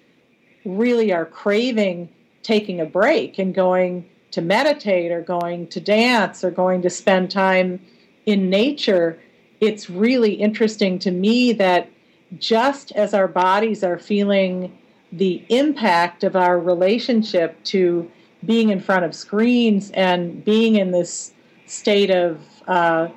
really 0.65 1.13
are 1.13 1.26
craving 1.26 2.10
taking 2.43 2.79
a 2.79 2.86
break 2.86 3.39
and 3.39 3.56
going 3.56 4.08
to 4.32 4.41
meditate 4.41 5.12
or 5.12 5.21
going 5.21 5.67
to 5.67 5.79
dance 5.79 6.43
or 6.43 6.51
going 6.51 6.82
to 6.82 6.89
spend 6.89 7.32
time 7.32 7.79
in 8.25 8.49
nature, 8.49 9.19
it's 9.62 9.89
really 9.89 10.34
interesting 10.34 10.99
to 10.99 11.12
me 11.12 11.53
that 11.53 11.89
just 12.38 12.91
as 12.93 13.13
our 13.13 13.27
bodies 13.27 13.84
are 13.84 13.97
feeling 13.97 14.77
the 15.12 15.43
impact 15.49 16.23
of 16.23 16.36
our 16.36 16.60
relationship 16.60 17.63
to 17.63 18.10
being 18.45 18.69
in 18.69 18.79
front 18.79 19.06
of 19.06 19.13
screens 19.13 19.91
and 19.91 20.43
being 20.43 20.75
in 20.75 20.91
this 20.91 21.32
state 21.67 22.10
of 22.10 22.41
uh, 22.67 23.08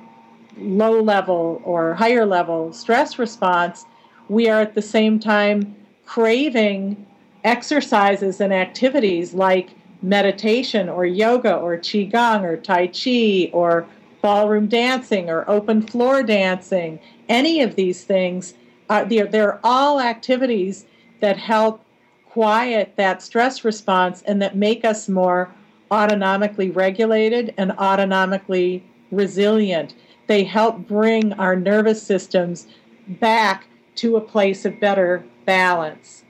low 0.57 1.01
level 1.01 1.61
or 1.65 1.95
higher 1.95 2.25
level 2.25 2.71
stress 2.71 3.19
response, 3.19 3.85
we 4.29 4.47
are 4.49 4.61
at 4.61 4.75
the 4.75 4.81
same 4.81 5.19
time 5.19 5.75
craving 6.05 7.05
exercises 7.47 8.41
and 8.41 8.53
activities 8.53 9.33
like 9.33 9.69
meditation 10.01 10.89
or 10.89 11.05
yoga 11.05 11.55
or 11.55 11.77
qigong 11.77 12.43
or 12.43 12.57
tai 12.57 12.87
chi 12.87 13.49
or 13.53 13.87
ballroom 14.21 14.67
dancing 14.67 15.29
or 15.29 15.49
open 15.49 15.81
floor 15.81 16.21
dancing. 16.21 16.99
Any 17.29 17.61
of 17.61 17.75
these 17.75 18.03
things 18.03 18.53
uh, 18.89 19.03
they're, 19.05 19.27
they're 19.27 19.59
all 19.63 19.99
activities 19.99 20.85
that 21.19 21.37
help 21.37 21.83
quiet 22.29 22.93
that 22.97 23.21
stress 23.21 23.63
response 23.63 24.21
and 24.23 24.41
that 24.41 24.55
make 24.55 24.85
us 24.85 25.09
more 25.09 25.51
autonomically 25.89 26.73
regulated 26.75 27.53
and 27.57 27.71
autonomically 27.71 28.81
resilient. 29.11 29.95
They 30.27 30.43
help 30.43 30.87
bring 30.87 31.33
our 31.33 31.55
nervous 31.55 32.01
systems 32.01 32.67
back 33.07 33.67
to 33.95 34.17
a 34.17 34.21
place 34.21 34.65
of 34.65 34.79
better 34.79 35.25
balance 35.45 36.23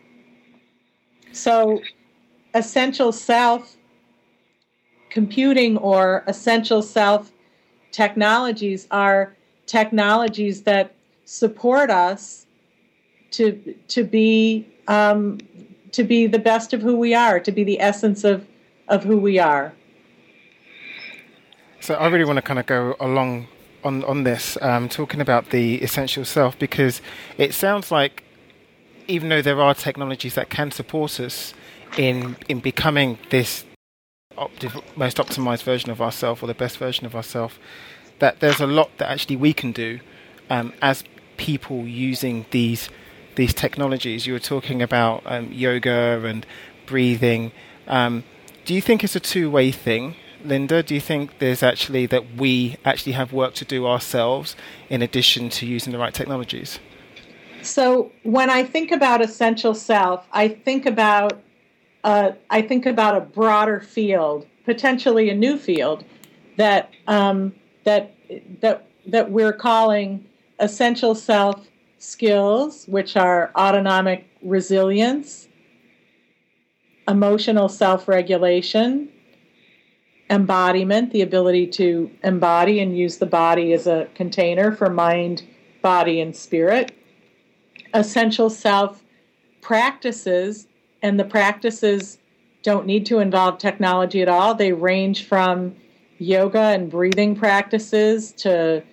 so 1.38 1.82
essential 2.54 3.12
self 3.12 3.78
computing 5.10 5.78
or 5.78 6.24
essential 6.28 6.82
self 6.82 7.32
technologies 7.92 8.88
are 8.92 9.36
technologies 9.66 10.64
that 10.64 10.94
support 11.26 11.90
us 11.90 12.46
to 13.32 13.76
to 13.88 14.04
be 14.04 14.68
um, 14.88 15.40
to 15.92 16.04
be 16.04 16.28
the 16.28 16.40
best 16.40 16.74
of 16.74 16.82
who 16.82 16.96
we 16.96 17.14
are, 17.14 17.40
to 17.40 17.52
be 17.52 17.64
the 17.64 17.80
essence 17.80 18.24
of 18.24 18.46
of 18.88 19.04
who 19.04 19.18
we 19.18 19.40
are. 19.40 19.74
So 21.80 21.94
I 21.96 22.08
really 22.08 22.26
want 22.26 22.38
to 22.38 22.42
kind 22.42 22.60
of 22.60 22.66
go 22.66 22.96
along 23.00 23.48
on 23.84 24.04
on 24.04 24.24
this, 24.24 24.58
um, 24.62 24.90
talking 24.90 25.22
about 25.22 25.50
the 25.50 25.76
essential 25.82 26.26
self, 26.26 26.58
because 26.60 27.02
it 27.38 27.54
sounds 27.54 27.92
like 27.92 28.24
even 29.08 29.30
though 29.30 29.42
there 29.42 29.62
are 29.62 29.74
technologies 29.74 30.36
that 30.36 30.50
can 30.50 30.72
support 30.72 31.20
us 31.20 31.54
in 31.98 32.36
in 32.48 32.60
becoming 32.60 33.18
this 33.30 33.66
opti- 34.38 34.84
most 34.96 35.18
optimized 35.18 35.64
version 35.64 35.90
of 35.90 36.02
ourselves 36.02 36.44
or 36.44 36.48
the 36.48 36.54
best 36.54 36.78
version 36.78 37.06
of 37.06 37.16
ourselves, 37.16 37.56
that 38.20 38.40
there's 38.40 38.60
a 38.60 38.68
lot 38.68 38.90
that 38.98 39.10
actually 39.10 39.36
we 39.36 39.54
can 39.54 39.72
do 39.72 40.00
um, 40.50 40.74
as 40.82 41.04
people 41.38 41.88
using 41.88 42.46
these 42.52 42.90
these 43.36 43.54
technologies. 43.54 44.26
You 44.26 44.34
were 44.34 44.40
talking 44.40 44.82
about 44.82 45.22
um, 45.26 45.52
yoga 45.52 46.24
and 46.26 46.46
breathing. 46.86 47.52
Um, 47.88 48.24
do 48.66 48.74
you 48.74 48.82
think 48.82 49.04
it's 49.04 49.16
a 49.16 49.20
two 49.20 49.50
way 49.50 49.72
thing? 49.72 50.16
Linda, 50.44 50.84
do 50.84 50.94
you 50.94 51.02
think 51.02 51.40
there's 51.40 51.64
actually 51.64 52.06
that 52.08 52.36
we 52.36 52.78
actually 52.86 53.14
have 53.14 53.34
work 53.34 53.54
to 53.56 53.66
do 53.66 53.88
ourselves 53.88 54.56
in 54.90 55.02
addition 55.02 55.50
to 55.50 55.66
using 55.66 55.92
the 55.94 56.00
right 56.00 56.14
technologies? 56.14 56.80
So 57.68 58.12
when 58.24 58.50
I 58.50 58.64
think 58.64 58.92
about 58.92 59.22
essential 59.22 59.74
self, 59.74 60.26
I 60.32 60.48
think 60.48 60.86
about 60.86 61.42
uh, 62.04 62.32
I 62.50 62.62
think 62.62 62.86
about 62.86 63.18
a 63.18 63.22
broader 63.22 63.82
field, 63.82 64.48
potentially 64.64 65.30
a 65.30 65.36
new 65.36 65.58
field 65.58 66.06
that 66.56 66.92
um, 67.08 67.54
that 67.84 68.16
that 68.62 68.88
that 69.08 69.32
we're 69.32 69.54
calling 69.54 70.26
essential 70.60 71.14
self 71.14 71.68
skills, 71.98 72.86
which 72.88 73.18
are 73.18 73.52
autonomic 73.56 74.26
resilience, 74.42 75.50
emotional 77.08 77.68
self 77.68 78.08
regulation, 78.08 79.10
embodiment, 80.30 81.12
the 81.12 81.22
ability 81.22 81.68
to 81.68 82.10
embody 82.24 82.80
and 82.80 82.98
use 82.98 83.18
the 83.18 83.26
body 83.26 83.74
as 83.74 83.88
a 83.88 84.08
container 84.16 84.72
for 84.72 84.90
mind, 84.90 85.44
body, 85.82 86.22
and 86.22 86.36
spirit, 86.36 86.94
essential 87.98 88.50
self 88.50 89.04
practices, 89.62 90.68
and 91.02 91.20
the 91.20 91.26
practices 91.26 92.20
don't 92.64 92.86
need 92.86 93.06
to 93.08 93.20
involve 93.20 93.58
technology 93.58 94.22
at 94.22 94.30
all. 94.30 94.54
They 94.54 94.72
range 94.72 95.26
from 95.26 95.76
yoga 96.20 96.60
and 96.60 96.90
breathing 96.90 97.36
practices 97.36 98.32
to 98.34 98.84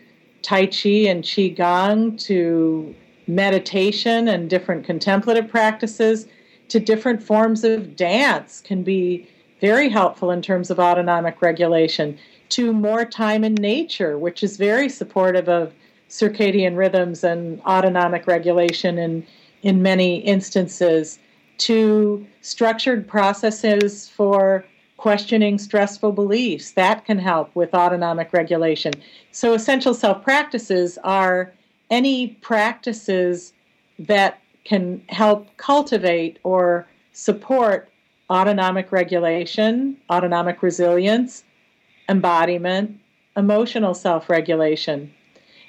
Tai 0.43 0.67
Chi 0.67 1.07
and 1.09 1.25
Qigong 1.25 2.21
to 2.27 2.95
meditation 3.27 4.29
and 4.29 4.51
different 4.51 4.85
contemplative 4.85 5.49
practices 5.49 6.27
to 6.69 6.79
different 6.81 7.23
forms 7.23 7.65
of 7.65 7.97
dance 7.97 8.61
can 8.61 8.83
be 8.83 9.29
very 9.61 9.89
helpful 9.89 10.31
in 10.31 10.43
terms 10.43 10.71
of 10.71 10.79
autonomic 10.79 11.41
regulation 11.41 12.19
to 12.51 12.73
more 12.73 13.05
time 13.07 13.43
in 13.43 13.55
nature 13.55 14.19
which 14.19 14.43
is 14.43 14.59
very 14.59 14.91
supportive 14.91 15.49
of 15.49 15.73
circadian 16.15 16.77
rhythms 16.77 17.25
and 17.25 17.61
autonomic 17.63 18.27
regulation 18.29 18.99
in 18.99 19.27
in 19.65 19.83
many 19.83 20.19
instances 20.19 21.19
to 21.59 22.25
structured 22.41 23.09
processes 23.09 24.09
for 24.09 24.65
questioning 24.97 25.59
stressful 25.59 26.13
beliefs. 26.13 26.73
That 26.73 27.05
can 27.05 27.19
help 27.19 27.51
with 27.57 27.75
autonomic 27.75 28.33
regulation. 28.33 28.93
So, 29.33 29.55
essential 29.55 29.93
self 29.93 30.23
practices 30.23 30.99
are 31.03 31.53
any 31.91 32.29
practices 32.43 33.53
that 33.99 34.41
can 34.65 35.03
help 35.09 35.49
cultivate 35.57 36.39
or 36.45 36.87
support 37.13 37.91
autonomic 38.31 38.93
regulation, 38.93 39.97
autonomic 40.11 40.63
resilience, 40.63 41.43
embodiment, 42.09 43.01
emotional 43.37 43.95
self 43.95 44.31
regulation. 44.31 45.13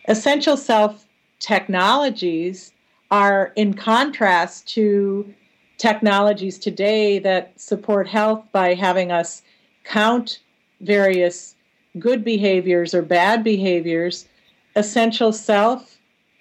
Essential 0.08 0.56
self 0.56 1.08
technologies 1.40 2.74
are 3.10 3.52
in 3.56 3.74
contrast 3.74 4.68
to 4.70 5.34
technologies 5.78 6.60
today 6.60 7.20
that 7.20 7.60
support 7.60 8.08
health 8.08 8.44
by 8.52 8.74
having 8.74 9.12
us 9.12 9.42
count 9.84 10.40
various 10.82 11.56
good 11.98 12.24
behaviors 12.24 12.94
or 12.94 13.02
bad 13.02 13.44
behaviors. 13.44 14.28
Essential 14.76 15.32
self 15.34 15.98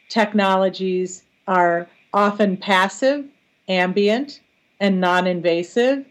technologies 0.09 1.25
are 1.49 1.89
often 2.13 2.57
passive, 2.57 3.25
ambient, 3.69 4.41
and 4.81 5.01
non 5.01 5.27
invasive. 5.27 6.05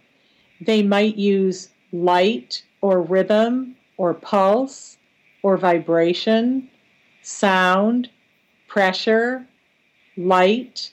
They 0.60 0.82
might 0.82 1.18
use 1.18 1.70
light 1.92 2.64
or 2.82 3.02
rhythm 3.02 3.76
or 3.98 4.14
pulse 4.16 4.98
or 5.44 5.58
vibration, 5.58 6.70
sound, 7.24 8.10
pressure, 8.68 9.46
light, 10.18 10.92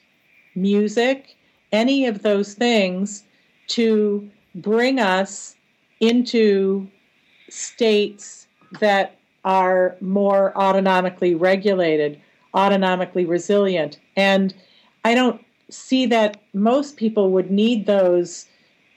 music, 0.55 1.37
any 1.73 2.07
of 2.07 2.23
those 2.23 2.55
things 2.55 3.25
to 3.69 4.29
bring 4.55 4.99
us 4.99 5.55
into 6.01 6.89
states 7.49 8.47
that 8.81 9.17
are 9.45 9.97
more 10.01 10.53
autonomically 10.55 11.39
regulated, 11.39 12.21
autonomically 12.55 13.29
resilient. 13.29 13.99
And 14.17 14.55
I 15.05 15.15
don't 15.15 15.45
see 15.71 16.07
that 16.07 16.41
most 16.53 16.97
people 16.97 17.31
would 17.31 17.51
need 17.51 17.87
those 17.87 18.47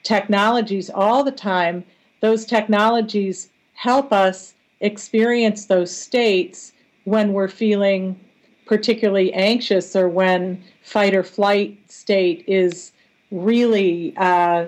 technologies 0.04 0.89
all 0.89 1.24
the 1.24 1.32
time. 1.32 1.84
Those 2.19 2.46
technologies 2.46 3.50
help 3.74 4.12
us 4.12 4.54
experience 4.82 5.65
those 5.65 5.96
states 5.96 6.74
when 7.06 7.34
we're 7.34 7.48
feeling 7.48 8.20
particularly 8.66 9.34
anxious 9.34 9.96
or 9.96 10.08
when 10.08 10.63
fight 10.82 11.13
or 11.13 11.24
flight 11.24 11.78
state 11.89 12.44
is 12.48 12.92
really 13.32 14.13
uh, 14.18 14.66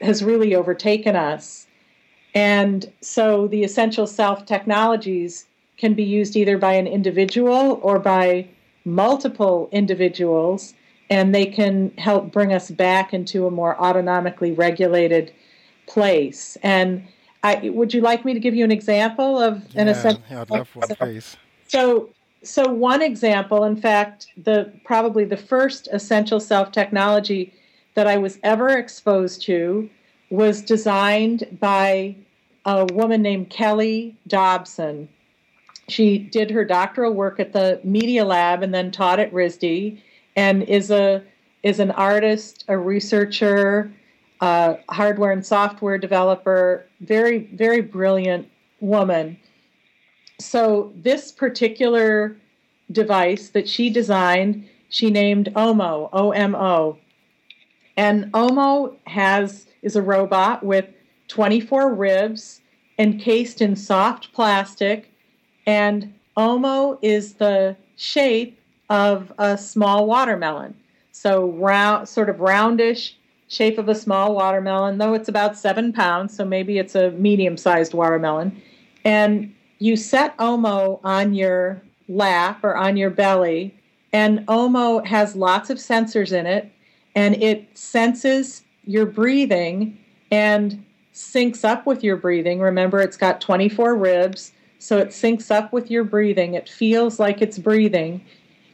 has 0.00 0.22
really 0.22 0.54
overtaken 0.54 1.16
us. 1.16 1.66
And 2.34 2.90
so 3.00 3.46
the 3.48 3.64
essential 3.64 4.06
self 4.06 4.44
technologies 4.46 5.46
can 5.76 5.94
be 5.94 6.04
used 6.04 6.36
either 6.36 6.58
by 6.58 6.74
an 6.74 6.86
individual 6.86 7.80
or 7.82 7.98
by 7.98 8.46
multiple 8.84 9.68
individuals, 9.72 10.74
and 11.10 11.34
they 11.34 11.46
can 11.46 11.90
help 11.96 12.32
bring 12.32 12.52
us 12.52 12.70
back 12.70 13.14
into 13.14 13.46
a 13.46 13.50
more 13.50 13.76
autonomically 13.76 14.56
regulated 14.56 15.32
place. 15.86 16.56
And 16.62 17.06
I, 17.44 17.68
would 17.68 17.92
you 17.92 18.00
like 18.00 18.24
me 18.24 18.32
to 18.32 18.40
give 18.40 18.54
you 18.54 18.64
an 18.64 18.72
example 18.72 19.38
of 19.38 19.56
an 19.76 19.86
yeah, 19.86 19.92
essential? 19.92 20.22
Yeah, 20.30 20.40
I'd 20.40 20.50
love 20.50 20.74
one, 20.74 20.88
please. 20.88 21.36
So 21.68 22.08
so 22.42 22.70
one 22.70 23.02
example, 23.02 23.64
in 23.64 23.76
fact, 23.76 24.28
the 24.36 24.72
probably 24.84 25.24
the 25.24 25.36
first 25.36 25.86
essential 25.92 26.40
self 26.40 26.72
technology 26.72 27.52
that 27.94 28.06
I 28.06 28.16
was 28.16 28.38
ever 28.42 28.70
exposed 28.70 29.42
to 29.42 29.88
was 30.30 30.62
designed 30.62 31.58
by 31.60 32.16
a 32.64 32.86
woman 32.86 33.20
named 33.20 33.50
Kelly 33.50 34.16
Dobson. 34.26 35.08
She 35.88 36.16
did 36.16 36.50
her 36.50 36.64
doctoral 36.64 37.12
work 37.12 37.38
at 37.38 37.52
the 37.52 37.78
Media 37.84 38.24
Lab 38.24 38.62
and 38.62 38.72
then 38.72 38.90
taught 38.90 39.20
at 39.20 39.32
RISD 39.32 40.00
and 40.34 40.62
is 40.62 40.90
a 40.90 41.22
is 41.62 41.78
an 41.78 41.90
artist, 41.90 42.64
a 42.68 42.76
researcher, 42.78 43.92
a 44.40 44.78
hardware 44.88 45.32
and 45.32 45.44
software 45.44 45.98
developer, 45.98 46.86
very 47.00 47.50
very 47.54 47.80
brilliant 47.80 48.48
woman 48.80 49.38
so 50.40 50.92
this 50.96 51.30
particular 51.32 52.36
device 52.90 53.50
that 53.50 53.68
she 53.68 53.90
designed, 53.90 54.68
she 54.88 55.10
named 55.10 55.52
Omo, 55.54 56.08
O 56.12 56.32
M 56.32 56.54
O. 56.54 56.98
And 57.96 58.32
Omo 58.32 58.96
has 59.06 59.66
is 59.82 59.96
a 59.96 60.02
robot 60.02 60.64
with 60.64 60.86
24 61.28 61.94
ribs 61.94 62.60
encased 62.98 63.60
in 63.60 63.76
soft 63.76 64.32
plastic 64.32 65.10
and 65.66 66.12
Omo 66.36 66.98
is 67.00 67.34
the 67.34 67.76
shape 67.96 68.58
of 68.90 69.32
a 69.38 69.56
small 69.56 70.06
watermelon. 70.06 70.74
So 71.12 71.50
round 71.52 72.08
sort 72.08 72.28
of 72.28 72.36
roundish 72.36 73.14
shape 73.54 73.78
of 73.78 73.88
a 73.88 73.94
small 73.94 74.34
watermelon, 74.34 74.98
though 74.98 75.14
it's 75.14 75.28
about 75.28 75.56
seven 75.56 75.92
pounds, 75.92 76.36
so 76.36 76.44
maybe 76.44 76.78
it's 76.78 76.94
a 76.94 77.12
medium-sized 77.12 77.94
watermelon. 77.94 78.60
And 79.04 79.54
you 79.78 79.96
set 79.96 80.36
Omo 80.38 81.00
on 81.04 81.34
your 81.34 81.80
lap 82.08 82.64
or 82.64 82.76
on 82.76 82.96
your 82.96 83.10
belly, 83.10 83.74
and 84.12 84.46
Omo 84.46 85.04
has 85.06 85.36
lots 85.36 85.70
of 85.70 85.78
sensors 85.78 86.32
in 86.32 86.46
it, 86.46 86.70
and 87.14 87.36
it 87.42 87.66
senses 87.76 88.62
your 88.84 89.06
breathing 89.06 89.98
and 90.30 90.84
syncs 91.14 91.64
up 91.64 91.86
with 91.86 92.02
your 92.02 92.16
breathing. 92.16 92.60
Remember, 92.60 93.00
it's 93.00 93.16
got 93.16 93.40
24 93.40 93.94
ribs, 93.94 94.52
so 94.80 94.98
it 94.98 95.08
syncs 95.08 95.50
up 95.50 95.72
with 95.72 95.90
your 95.90 96.04
breathing. 96.04 96.54
It 96.54 96.68
feels 96.68 97.20
like 97.20 97.40
it's 97.40 97.58
breathing, 97.58 98.24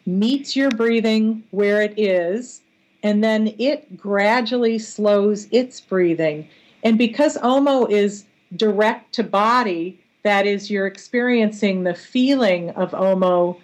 meets 0.06 0.56
your 0.56 0.70
breathing 0.70 1.44
where 1.50 1.82
it 1.82 1.98
is, 1.98 2.62
and 3.02 3.22
then 3.24 3.54
it 3.58 3.96
gradually 3.96 4.78
slows 4.78 5.48
its 5.50 5.80
breathing. 5.80 6.48
And 6.82 6.98
because 6.98 7.36
Omo 7.38 7.90
is 7.90 8.24
direct 8.56 9.12
to 9.14 9.22
body, 9.22 10.00
that 10.22 10.46
is, 10.46 10.70
you're 10.70 10.86
experiencing 10.86 11.84
the 11.84 11.94
feeling 11.94 12.70
of 12.70 12.90
Omo 12.92 13.58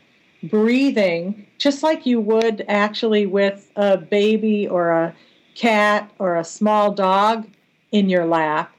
breathing, 0.44 1.46
just 1.58 1.82
like 1.82 2.06
you 2.06 2.20
would 2.20 2.64
actually 2.68 3.26
with 3.26 3.70
a 3.76 3.96
baby 3.96 4.66
or 4.68 4.90
a 4.90 5.14
cat 5.54 6.10
or 6.18 6.36
a 6.36 6.44
small 6.44 6.92
dog 6.92 7.46
in 7.92 8.08
your 8.08 8.26
lap. 8.26 8.72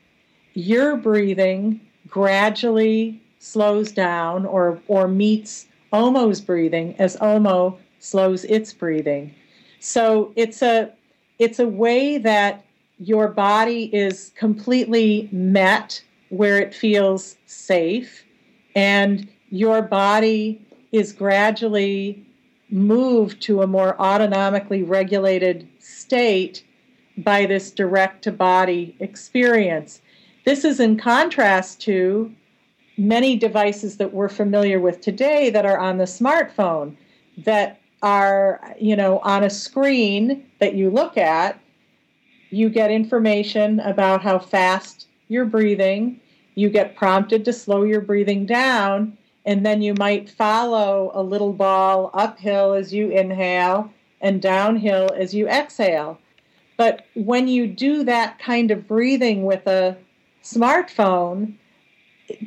Your 0.53 0.95
breathing 0.95 1.81
gradually 2.07 3.21
slows 3.39 3.91
down 3.91 4.45
or, 4.45 4.79
or 4.87 5.07
meets 5.07 5.67
Omo's 5.93 6.41
breathing 6.41 6.95
as 6.99 7.15
Omo 7.17 7.77
slows 7.99 8.43
its 8.45 8.73
breathing. 8.73 9.33
So 9.79 10.33
it's 10.35 10.61
a 10.61 10.91
it's 11.39 11.59
a 11.59 11.67
way 11.67 12.17
that 12.17 12.65
your 12.99 13.27
body 13.27 13.93
is 13.95 14.31
completely 14.35 15.29
met 15.31 16.03
where 16.29 16.59
it 16.59 16.73
feels 16.73 17.37
safe 17.45 18.25
and 18.75 19.29
your 19.49 19.81
body 19.81 20.65
is 20.91 21.13
gradually 21.13 22.25
moved 22.69 23.41
to 23.41 23.61
a 23.61 23.67
more 23.67 23.95
autonomically 23.97 24.87
regulated 24.87 25.67
state 25.79 26.65
by 27.19 27.45
this 27.45 27.71
direct 27.71 28.23
to 28.23 28.31
body 28.31 28.95
experience. 28.99 30.01
This 30.45 30.65
is 30.65 30.79
in 30.79 30.97
contrast 30.97 31.81
to 31.81 32.33
many 32.97 33.35
devices 33.35 33.97
that 33.97 34.13
we're 34.13 34.29
familiar 34.29 34.79
with 34.79 35.01
today 35.01 35.49
that 35.51 35.65
are 35.65 35.77
on 35.77 35.97
the 35.97 36.05
smartphone 36.05 36.95
that 37.37 37.79
are, 38.01 38.75
you 38.79 38.95
know, 38.95 39.19
on 39.19 39.43
a 39.43 39.49
screen 39.49 40.45
that 40.59 40.75
you 40.75 40.89
look 40.89 41.17
at. 41.17 41.59
You 42.49 42.69
get 42.69 42.91
information 42.91 43.79
about 43.81 44.21
how 44.21 44.39
fast 44.39 45.07
you're 45.27 45.45
breathing. 45.45 46.19
You 46.55 46.69
get 46.69 46.95
prompted 46.95 47.45
to 47.45 47.53
slow 47.53 47.83
your 47.83 48.01
breathing 48.01 48.45
down, 48.45 49.17
and 49.45 49.65
then 49.65 49.81
you 49.81 49.93
might 49.93 50.29
follow 50.29 51.11
a 51.13 51.21
little 51.21 51.53
ball 51.53 52.09
uphill 52.13 52.73
as 52.73 52.93
you 52.93 53.09
inhale 53.09 53.91
and 54.21 54.41
downhill 54.41 55.09
as 55.15 55.33
you 55.33 55.47
exhale. 55.47 56.19
But 56.77 57.05
when 57.15 57.47
you 57.47 57.67
do 57.67 58.03
that 58.03 58.39
kind 58.39 58.71
of 58.71 58.87
breathing 58.87 59.43
with 59.43 59.67
a 59.67 59.97
smartphone, 60.43 61.55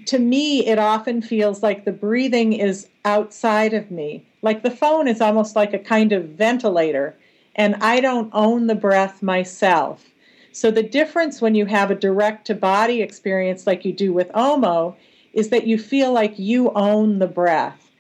to 0.06 0.18
me, 0.18 0.66
it 0.66 0.78
often 0.78 1.22
feels 1.22 1.62
like 1.62 1.84
the 1.84 1.92
breathing 1.92 2.52
is 2.52 2.88
outside 3.04 3.74
of 3.74 3.90
me. 3.90 4.24
Like 4.42 4.62
the 4.62 4.70
phone 4.70 5.08
is 5.08 5.20
almost 5.20 5.56
like 5.56 5.72
a 5.74 5.78
kind 5.78 6.12
of 6.12 6.30
ventilator, 6.30 7.16
and 7.54 7.76
I 7.76 8.00
don't 8.00 8.30
own 8.32 8.66
the 8.66 8.74
breath 8.74 9.22
myself. 9.22 10.06
So, 10.52 10.70
the 10.70 10.82
difference 10.82 11.40
when 11.40 11.54
you 11.54 11.66
have 11.66 11.90
a 11.90 11.94
direct 11.94 12.46
to 12.46 12.54
body 12.54 13.02
experience 13.02 13.66
like 13.66 13.84
you 13.84 13.92
do 13.92 14.12
with 14.12 14.30
OMO 14.34 14.96
is 15.32 15.50
that 15.50 15.66
you 15.66 15.78
feel 15.78 16.12
like 16.12 16.38
you 16.38 16.70
own 16.74 17.18
the 17.18 17.26
breath. 17.26 17.90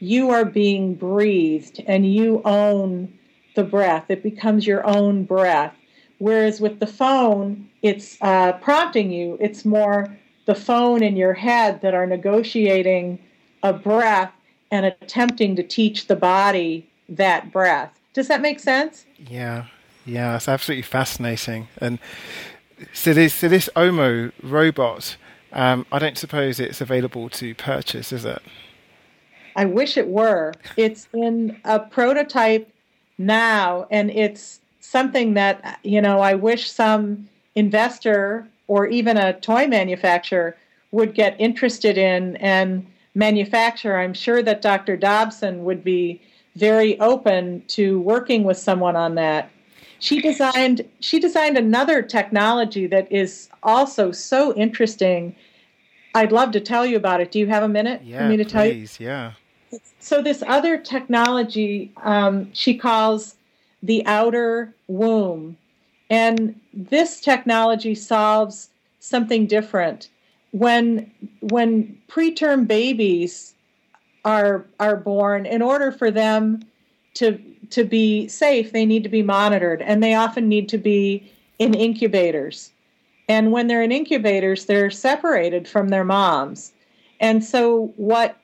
You 0.00 0.30
are 0.30 0.44
being 0.44 0.94
breathed 0.94 1.82
and 1.86 2.12
you 2.12 2.42
own 2.44 3.12
the 3.54 3.62
breath. 3.62 4.06
It 4.08 4.22
becomes 4.22 4.66
your 4.66 4.84
own 4.86 5.24
breath. 5.24 5.74
Whereas 6.18 6.60
with 6.60 6.80
the 6.80 6.86
phone, 6.86 7.68
it's 7.82 8.16
uh, 8.20 8.52
prompting 8.54 9.10
you, 9.12 9.36
it's 9.40 9.64
more 9.64 10.16
the 10.46 10.54
phone 10.54 11.02
in 11.02 11.16
your 11.16 11.34
head 11.34 11.80
that 11.82 11.94
are 11.94 12.06
negotiating 12.06 13.18
a 13.62 13.72
breath 13.72 14.32
and 14.70 14.86
attempting 14.86 15.56
to 15.56 15.62
teach 15.62 16.06
the 16.06 16.16
body 16.16 16.88
that 17.08 17.52
breath. 17.52 17.98
Does 18.12 18.28
that 18.28 18.40
make 18.40 18.60
sense? 18.60 19.04
Yeah, 19.18 19.66
yeah, 20.06 20.36
it's 20.36 20.48
absolutely 20.48 20.82
fascinating. 20.82 21.68
And 21.78 21.98
so 22.92 23.12
this, 23.12 23.34
so 23.34 23.48
this 23.48 23.68
Omo 23.76 24.32
robot, 24.42 25.16
um, 25.52 25.86
I 25.92 25.98
don't 25.98 26.16
suppose 26.16 26.60
it's 26.60 26.80
available 26.80 27.28
to 27.30 27.54
purchase, 27.54 28.12
is 28.12 28.24
it? 28.24 28.42
I 29.56 29.64
wish 29.64 29.96
it 29.96 30.08
were. 30.08 30.54
It's 30.76 31.08
in 31.12 31.60
a 31.64 31.80
prototype 31.80 32.72
now, 33.18 33.86
and 33.90 34.10
it's 34.10 34.60
something 34.80 35.34
that 35.34 35.78
you 35.82 36.00
know 36.00 36.20
I 36.20 36.34
wish 36.34 36.70
some 36.70 37.28
investor 37.54 38.46
or 38.68 38.86
even 38.86 39.16
a 39.16 39.38
toy 39.40 39.66
manufacturer 39.66 40.56
would 40.92 41.14
get 41.14 41.36
interested 41.40 41.98
in 41.98 42.36
and 42.36 42.86
manufacture. 43.14 43.98
I'm 43.98 44.14
sure 44.14 44.42
that 44.42 44.62
Dr. 44.62 44.96
Dobson 44.96 45.64
would 45.64 45.82
be 45.82 46.20
very 46.56 46.98
open 47.00 47.62
to 47.68 48.00
working 48.00 48.44
with 48.44 48.58
someone 48.58 48.96
on 48.96 49.14
that. 49.16 49.50
She 49.98 50.20
designed 50.20 50.88
she 51.00 51.20
designed 51.20 51.58
another 51.58 52.02
technology 52.02 52.86
that 52.86 53.10
is 53.12 53.48
also 53.62 54.12
so 54.12 54.54
interesting. 54.54 55.36
I'd 56.14 56.32
love 56.32 56.52
to 56.52 56.60
tell 56.60 56.86
you 56.86 56.96
about 56.96 57.20
it. 57.20 57.30
Do 57.30 57.38
you 57.38 57.46
have 57.48 57.62
a 57.62 57.68
minute 57.68 58.02
yeah, 58.02 58.18
for 58.18 58.28
me 58.28 58.36
to 58.38 58.44
please, 58.44 58.96
tell 58.96 59.06
you? 59.06 59.06
Yeah. 59.08 59.32
So 60.00 60.22
this 60.22 60.42
other 60.46 60.78
technology 60.78 61.92
um, 62.02 62.50
she 62.52 62.76
calls 62.76 63.36
the 63.82 64.04
outer 64.06 64.74
womb, 64.88 65.56
and 66.08 66.58
this 66.72 67.20
technology 67.20 67.94
solves 67.94 68.70
something 69.00 69.46
different. 69.46 70.08
When 70.52 71.10
when 71.40 71.98
preterm 72.08 72.66
babies 72.66 73.54
are 74.24 74.66
are 74.78 74.96
born, 74.96 75.46
in 75.46 75.62
order 75.62 75.92
for 75.92 76.10
them 76.10 76.62
to 77.14 77.38
to 77.70 77.84
be 77.84 78.28
safe, 78.28 78.72
they 78.72 78.84
need 78.84 79.02
to 79.04 79.08
be 79.08 79.22
monitored, 79.22 79.82
and 79.82 80.02
they 80.02 80.14
often 80.14 80.48
need 80.48 80.68
to 80.70 80.78
be 80.78 81.30
in 81.58 81.74
incubators. 81.74 82.72
And 83.28 83.52
when 83.52 83.68
they're 83.68 83.82
in 83.82 83.92
incubators, 83.92 84.66
they're 84.66 84.90
separated 84.90 85.68
from 85.68 85.88
their 85.88 86.04
moms. 86.04 86.72
And 87.20 87.44
so 87.44 87.92
what 87.96 88.36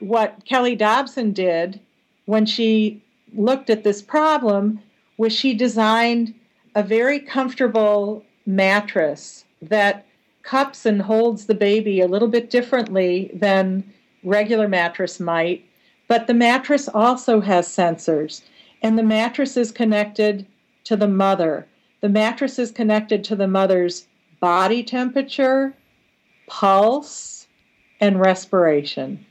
what 0.00 0.44
Kelly 0.44 0.76
Dobson 0.76 1.32
did 1.32 1.80
when 2.26 2.44
she 2.44 3.02
looked 3.34 3.70
at 3.70 3.84
this 3.84 4.02
problem 4.02 4.80
was 5.16 5.32
she 5.32 5.54
designed 5.54 6.34
a 6.74 6.82
very 6.82 7.18
comfortable 7.18 8.22
mattress 8.44 9.44
that 9.62 10.04
cups 10.46 10.86
and 10.86 11.02
holds 11.02 11.46
the 11.46 11.54
baby 11.54 12.00
a 12.00 12.06
little 12.06 12.28
bit 12.28 12.48
differently 12.48 13.30
than 13.34 13.84
regular 14.22 14.68
mattress 14.68 15.20
might 15.20 15.66
but 16.08 16.26
the 16.26 16.34
mattress 16.34 16.88
also 16.88 17.40
has 17.40 17.66
sensors, 17.68 18.42
and 18.82 18.98
the 18.98 19.02
mattress 19.02 19.56
is 19.56 19.72
connected 19.72 20.46
to 20.84 20.96
the 20.96 21.08
mother. 21.08 21.66
The 22.00 22.08
mattress 22.08 22.58
is 22.58 22.70
connected 22.70 23.24
to 23.24 23.36
the 23.36 23.48
mother's 23.48 24.06
body 24.38 24.82
temperature, 24.82 25.74
pulse, 26.46 27.48
and 28.00 28.20
respiration. 28.20 29.24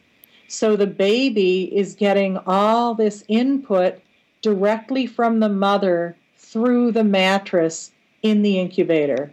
So 0.48 0.76
the 0.76 0.88
baby 0.88 1.76
is 1.76 1.96
getting 1.96 2.38
all 2.46 2.94
this 2.94 3.24
input 3.28 4.02
directly 4.42 5.08
from 5.08 5.40
the 5.40 5.50
mother 5.50 6.16
through 6.38 6.92
the 6.92 7.04
mattress 7.04 7.92
in 8.22 8.42
the 8.42 8.60
incubator. 8.60 9.32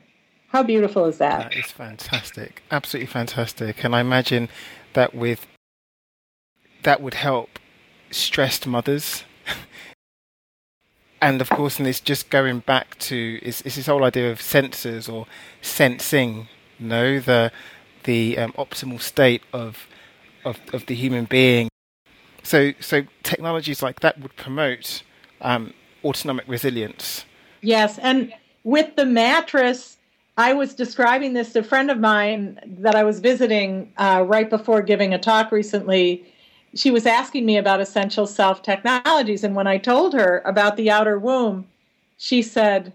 How 0.52 0.62
beautiful 0.62 1.06
is 1.06 1.16
that? 1.16 1.50
That 1.50 1.56
is 1.56 1.72
fantastic. 1.72 2.62
Absolutely 2.70 3.06
fantastic. 3.06 3.82
And 3.82 3.96
I 3.96 4.00
imagine 4.00 4.50
that 4.92 5.14
with 5.14 5.46
that 6.82 7.00
would 7.00 7.14
help 7.14 7.58
stressed 8.10 8.66
mothers. 8.66 9.24
and 11.22 11.40
of 11.40 11.48
course, 11.48 11.78
and 11.78 11.88
it's 11.88 12.00
just 12.00 12.28
going 12.28 12.58
back 12.58 12.98
to 12.98 13.38
is, 13.40 13.62
is 13.62 13.76
this 13.76 13.86
whole 13.86 14.04
idea 14.04 14.30
of 14.30 14.40
sensors 14.40 15.10
or 15.10 15.26
sensing, 15.62 16.48
you 16.78 16.86
know, 16.86 17.18
the 17.18 17.50
the 18.04 18.36
um, 18.36 18.52
optimal 18.52 19.00
state 19.00 19.42
of, 19.54 19.86
of 20.44 20.60
of 20.74 20.84
the 20.84 20.94
human 20.94 21.24
being. 21.24 21.70
So 22.42 22.72
so 22.78 23.04
technologies 23.22 23.82
like 23.82 24.00
that 24.00 24.20
would 24.20 24.36
promote 24.36 25.02
um, 25.40 25.72
autonomic 26.04 26.44
resilience. 26.46 27.24
Yes, 27.62 27.98
and 27.98 28.34
with 28.64 28.96
the 28.96 29.06
mattress, 29.06 29.96
I 30.36 30.54
was 30.54 30.74
describing 30.74 31.34
this 31.34 31.52
to 31.52 31.60
a 31.60 31.62
friend 31.62 31.90
of 31.90 31.98
mine 31.98 32.58
that 32.78 32.94
I 32.94 33.04
was 33.04 33.20
visiting 33.20 33.92
uh, 33.98 34.24
right 34.26 34.48
before 34.48 34.80
giving 34.82 35.12
a 35.12 35.18
talk 35.18 35.52
recently 35.52 36.24
she 36.74 36.90
was 36.90 37.06
asking 37.06 37.44
me 37.44 37.56
about 37.56 37.80
essential 37.80 38.26
self 38.26 38.62
technologies. 38.62 39.44
And 39.44 39.54
when 39.54 39.66
I 39.66 39.78
told 39.78 40.14
her 40.14 40.42
about 40.44 40.76
the 40.76 40.90
outer 40.90 41.18
womb, 41.18 41.66
she 42.16 42.42
said, 42.42 42.92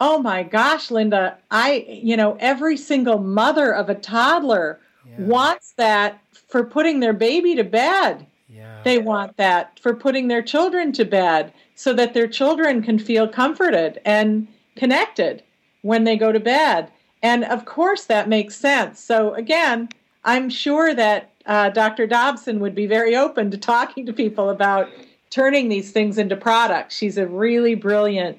Oh 0.00 0.18
my 0.18 0.42
gosh, 0.42 0.90
Linda, 0.90 1.36
I, 1.50 1.84
you 1.88 2.16
know, 2.16 2.36
every 2.40 2.76
single 2.76 3.18
mother 3.18 3.72
of 3.72 3.90
a 3.90 3.94
toddler 3.94 4.80
yeah. 5.06 5.26
wants 5.26 5.72
that 5.76 6.20
for 6.48 6.64
putting 6.64 7.00
their 7.00 7.12
baby 7.12 7.54
to 7.54 7.64
bed. 7.64 8.26
Yeah. 8.48 8.80
They 8.82 8.98
want 8.98 9.36
that 9.36 9.78
for 9.78 9.94
putting 9.94 10.28
their 10.28 10.42
children 10.42 10.92
to 10.92 11.04
bed 11.04 11.52
so 11.74 11.92
that 11.94 12.14
their 12.14 12.26
children 12.26 12.82
can 12.82 12.98
feel 12.98 13.28
comforted 13.28 14.00
and 14.04 14.48
connected 14.76 15.42
when 15.82 16.04
they 16.04 16.16
go 16.16 16.32
to 16.32 16.40
bed. 16.40 16.90
And 17.22 17.44
of 17.44 17.64
course, 17.64 18.04
that 18.04 18.28
makes 18.28 18.56
sense. 18.56 19.00
So, 19.00 19.34
again, 19.34 19.88
I'm 20.24 20.50
sure 20.50 20.94
that 20.94 21.30
uh, 21.46 21.70
Dr. 21.70 22.06
Dobson 22.06 22.60
would 22.60 22.74
be 22.74 22.86
very 22.86 23.16
open 23.16 23.50
to 23.50 23.58
talking 23.58 24.06
to 24.06 24.12
people 24.12 24.50
about 24.50 24.88
turning 25.30 25.68
these 25.68 25.92
things 25.92 26.18
into 26.18 26.36
products. 26.36 26.96
She's 26.96 27.16
a 27.16 27.26
really 27.26 27.74
brilliant 27.74 28.38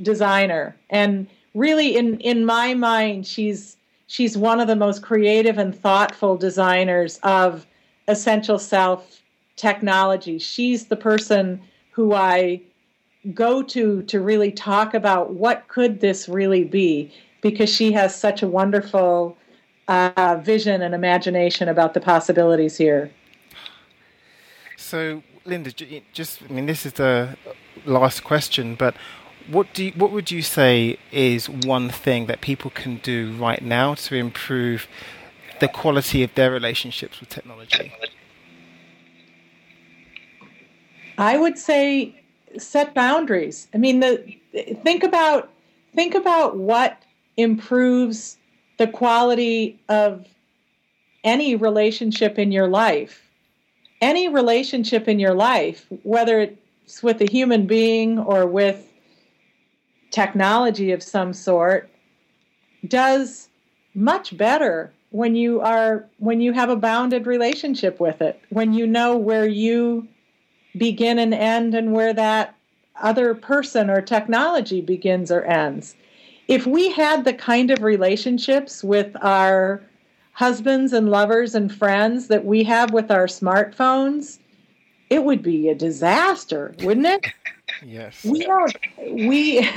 designer, 0.00 0.76
and 0.90 1.26
really, 1.54 1.96
in 1.96 2.18
in 2.20 2.44
my 2.44 2.74
mind, 2.74 3.26
she's 3.26 3.76
she's 4.06 4.36
one 4.36 4.60
of 4.60 4.68
the 4.68 4.76
most 4.76 5.02
creative 5.02 5.58
and 5.58 5.74
thoughtful 5.74 6.36
designers 6.36 7.18
of 7.22 7.66
essential 8.08 8.58
self 8.58 9.22
technology. 9.56 10.38
She's 10.38 10.86
the 10.86 10.96
person 10.96 11.60
who 11.90 12.14
I 12.14 12.60
go 13.34 13.62
to 13.62 14.02
to 14.02 14.20
really 14.20 14.50
talk 14.50 14.94
about 14.94 15.34
what 15.34 15.68
could 15.68 16.00
this 16.00 16.28
really 16.28 16.64
be 16.64 17.12
because 17.40 17.70
she 17.70 17.92
has 17.92 18.14
such 18.14 18.42
a 18.42 18.48
wonderful 18.48 19.36
uh, 19.88 20.40
vision 20.42 20.82
and 20.82 20.94
imagination 20.94 21.68
about 21.68 21.94
the 21.94 22.00
possibilities 22.00 22.76
here. 22.76 23.10
So, 24.76 25.22
Linda, 25.44 25.72
just 26.12 26.42
I 26.42 26.52
mean, 26.52 26.66
this 26.66 26.84
is 26.84 26.94
the 26.94 27.36
last 27.84 28.24
question, 28.24 28.74
but 28.74 28.94
what 29.48 29.72
do 29.74 29.84
you, 29.84 29.92
what 29.92 30.12
would 30.12 30.30
you 30.30 30.42
say 30.42 30.98
is 31.10 31.48
one 31.48 31.90
thing 31.90 32.26
that 32.26 32.40
people 32.40 32.70
can 32.70 32.96
do 32.98 33.32
right 33.36 33.62
now 33.62 33.94
to 33.94 34.14
improve 34.14 34.86
the 35.60 35.68
quality 35.68 36.22
of 36.22 36.34
their 36.34 36.50
relationships 36.50 37.20
with 37.20 37.28
technology? 37.28 37.92
I 41.18 41.36
would 41.36 41.58
say 41.58 42.21
set 42.58 42.94
boundaries. 42.94 43.68
I 43.74 43.78
mean, 43.78 44.00
the 44.00 44.36
think 44.82 45.02
about 45.02 45.50
think 45.94 46.14
about 46.14 46.56
what 46.56 47.02
improves 47.36 48.36
the 48.78 48.86
quality 48.86 49.80
of 49.88 50.26
any 51.24 51.54
relationship 51.54 52.38
in 52.38 52.52
your 52.52 52.68
life, 52.68 53.28
any 54.00 54.28
relationship 54.28 55.08
in 55.08 55.18
your 55.18 55.34
life, 55.34 55.86
whether 56.02 56.40
it's 56.40 57.02
with 57.02 57.20
a 57.20 57.30
human 57.30 57.66
being 57.66 58.18
or 58.18 58.46
with 58.46 58.88
technology 60.10 60.92
of 60.92 61.02
some 61.02 61.32
sort, 61.32 61.88
does 62.86 63.48
much 63.94 64.36
better 64.36 64.92
when 65.10 65.36
you 65.36 65.60
are 65.60 66.08
when 66.18 66.40
you 66.40 66.52
have 66.52 66.70
a 66.70 66.76
bounded 66.76 67.26
relationship 67.26 68.00
with 68.00 68.22
it 68.22 68.40
when 68.48 68.72
you 68.72 68.86
know 68.86 69.16
where 69.16 69.46
you 69.46 70.08
begin 70.76 71.18
and 71.18 71.34
end 71.34 71.74
and 71.74 71.92
where 71.92 72.12
that 72.14 72.54
other 73.00 73.34
person 73.34 73.90
or 73.90 74.00
technology 74.00 74.80
begins 74.80 75.30
or 75.30 75.42
ends. 75.44 75.94
If 76.48 76.66
we 76.66 76.90
had 76.90 77.24
the 77.24 77.32
kind 77.32 77.70
of 77.70 77.82
relationships 77.82 78.84
with 78.84 79.14
our 79.22 79.82
husbands 80.32 80.92
and 80.92 81.10
lovers 81.10 81.54
and 81.54 81.72
friends 81.72 82.28
that 82.28 82.44
we 82.44 82.64
have 82.64 82.92
with 82.92 83.10
our 83.10 83.26
smartphones 83.26 84.38
it 85.10 85.24
would 85.24 85.42
be 85.42 85.68
a 85.68 85.74
disaster 85.74 86.74
wouldn't 86.82 87.06
it? 87.06 87.26
Yes. 87.84 88.22
We 88.24 88.44
don't 88.44 88.76
we 89.10 89.68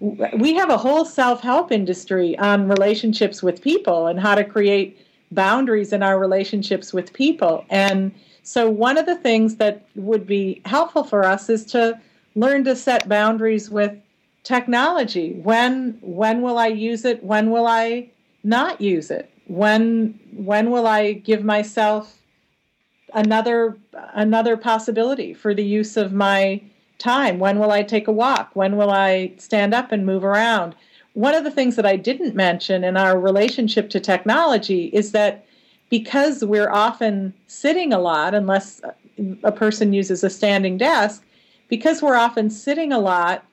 we 0.00 0.54
have 0.54 0.70
a 0.70 0.76
whole 0.76 1.04
self-help 1.04 1.70
industry 1.70 2.36
on 2.38 2.68
relationships 2.68 3.42
with 3.42 3.62
people 3.62 4.06
and 4.06 4.18
how 4.18 4.34
to 4.34 4.42
create 4.42 4.98
boundaries 5.30 5.92
in 5.92 6.02
our 6.02 6.18
relationships 6.18 6.92
with 6.92 7.12
people. 7.12 7.64
And 7.70 8.12
so 8.46 8.70
one 8.70 8.98
of 8.98 9.06
the 9.06 9.16
things 9.16 9.56
that 9.56 9.86
would 9.94 10.26
be 10.26 10.60
helpful 10.64 11.04
for 11.04 11.24
us 11.24 11.48
is 11.48 11.64
to 11.66 12.00
learn 12.34 12.64
to 12.64 12.76
set 12.76 13.08
boundaries 13.08 13.70
with 13.70 13.92
technology 14.42 15.32
when 15.42 15.98
when 16.00 16.42
will 16.42 16.58
i 16.58 16.68
use 16.68 17.04
it 17.04 17.22
when 17.22 17.50
will 17.50 17.66
i 17.66 18.08
not 18.44 18.80
use 18.80 19.10
it 19.10 19.30
when 19.46 20.18
when 20.32 20.70
will 20.70 20.86
i 20.86 21.12
give 21.12 21.42
myself 21.44 22.18
another 23.14 23.76
another 24.14 24.56
possibility 24.56 25.32
for 25.34 25.54
the 25.54 25.64
use 25.64 25.96
of 25.96 26.12
my 26.12 26.60
time? 26.98 27.38
When 27.38 27.58
will 27.58 27.70
I 27.70 27.82
take 27.82 28.08
a 28.08 28.12
walk? 28.12 28.50
When 28.54 28.76
will 28.76 28.90
I 28.90 29.32
stand 29.38 29.74
up 29.74 29.92
and 29.92 30.06
move 30.06 30.24
around? 30.24 30.74
One 31.14 31.34
of 31.34 31.44
the 31.44 31.50
things 31.50 31.76
that 31.76 31.86
I 31.86 31.96
didn't 31.96 32.34
mention 32.34 32.84
in 32.84 32.96
our 32.96 33.18
relationship 33.18 33.88
to 33.90 34.00
technology 34.00 34.86
is 34.86 35.12
that 35.12 35.45
because 35.90 36.44
we're 36.44 36.70
often 36.70 37.32
sitting 37.46 37.92
a 37.92 37.98
lot, 37.98 38.34
unless 38.34 38.80
a 39.44 39.52
person 39.52 39.92
uses 39.92 40.24
a 40.24 40.30
standing 40.30 40.76
desk, 40.76 41.24
because 41.68 42.02
we're 42.02 42.16
often 42.16 42.50
sitting 42.50 42.92
a 42.92 42.98
lot, 42.98 43.44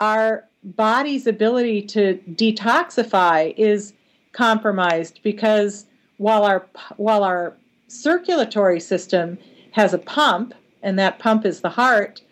our 0.00 0.44
body's 0.64 1.26
ability 1.26 1.82
to 1.82 2.18
detoxify 2.32 3.54
is 3.56 3.92
compromised 4.32 5.20
because 5.22 5.86
while 6.18 6.44
our 6.44 6.66
while 6.96 7.24
our 7.24 7.56
circulatory 7.88 8.80
system 8.80 9.36
has 9.72 9.92
a 9.92 9.98
pump 9.98 10.54
and 10.82 10.98
that 10.98 11.18
pump 11.18 11.44
is 11.44 11.60
the 11.60 11.68
heart 11.68 12.22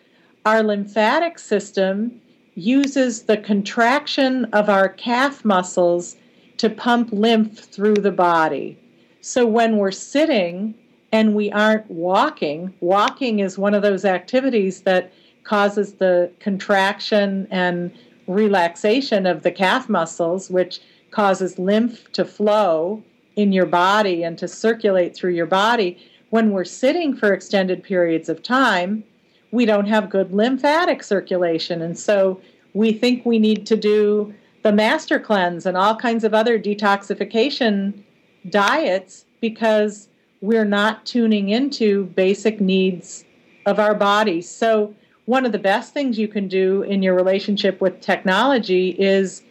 our 0.45 0.63
lymphatic 0.63 1.37
system 1.37 2.19
uses 2.55 3.23
the 3.23 3.37
contraction 3.37 4.45
of 4.45 4.69
our 4.69 4.89
calf 4.89 5.45
muscles 5.45 6.17
to 6.57 6.69
pump 6.69 7.09
lymph 7.11 7.59
through 7.59 7.95
the 7.95 8.11
body. 8.11 8.77
So 9.21 9.45
when 9.45 9.77
we're 9.77 9.91
sitting 9.91 10.73
and 11.11 11.35
we 11.35 11.51
aren't 11.51 11.89
walking, 11.89 12.73
walking 12.79 13.39
is 13.39 13.57
one 13.57 13.75
of 13.75 13.83
those 13.83 14.03
activities 14.03 14.81
that 14.81 15.13
causes 15.43 15.93
the 15.93 16.31
contraction 16.39 17.47
and 17.51 17.91
relaxation 18.27 19.27
of 19.27 19.43
the 19.43 19.51
calf 19.51 19.89
muscles, 19.89 20.49
which 20.49 20.79
causes 21.11 21.59
lymph 21.59 22.11
to 22.13 22.25
flow 22.25 23.03
in 23.35 23.51
your 23.51 23.65
body 23.65 24.23
and 24.23 24.37
to 24.39 24.47
circulate 24.47 25.15
through 25.15 25.33
your 25.33 25.45
body. 25.45 25.97
When 26.31 26.51
we're 26.51 26.63
sitting 26.63 27.15
for 27.15 27.33
extended 27.33 27.83
periods 27.83 28.27
of 28.27 28.41
time, 28.41 29.03
we 29.51 29.65
don't 29.65 29.87
have 29.87 30.09
good 30.09 30.33
lymphatic 30.33 31.03
circulation. 31.03 31.81
And 31.81 31.97
so 31.97 32.41
we 32.73 32.93
think 32.93 33.25
we 33.25 33.37
need 33.37 33.67
to 33.67 33.75
do 33.75 34.33
the 34.63 34.71
master 34.71 35.19
cleanse 35.19 35.65
and 35.65 35.77
all 35.77 35.95
kinds 35.95 36.23
of 36.23 36.33
other 36.33 36.57
detoxification 36.57 38.01
diets 38.49 39.25
because 39.39 40.07
we're 40.41 40.65
not 40.65 41.05
tuning 41.05 41.49
into 41.49 42.05
basic 42.05 42.59
needs 42.59 43.23
of 43.65 43.79
our 43.79 43.93
bodies. 43.93 44.49
So, 44.49 44.93
one 45.25 45.45
of 45.45 45.51
the 45.51 45.59
best 45.59 45.93
things 45.93 46.17
you 46.17 46.27
can 46.27 46.47
do 46.47 46.81
in 46.81 47.03
your 47.03 47.13
relationship 47.13 47.79
with 47.79 48.01
technology 48.01 48.89
is 48.99 49.43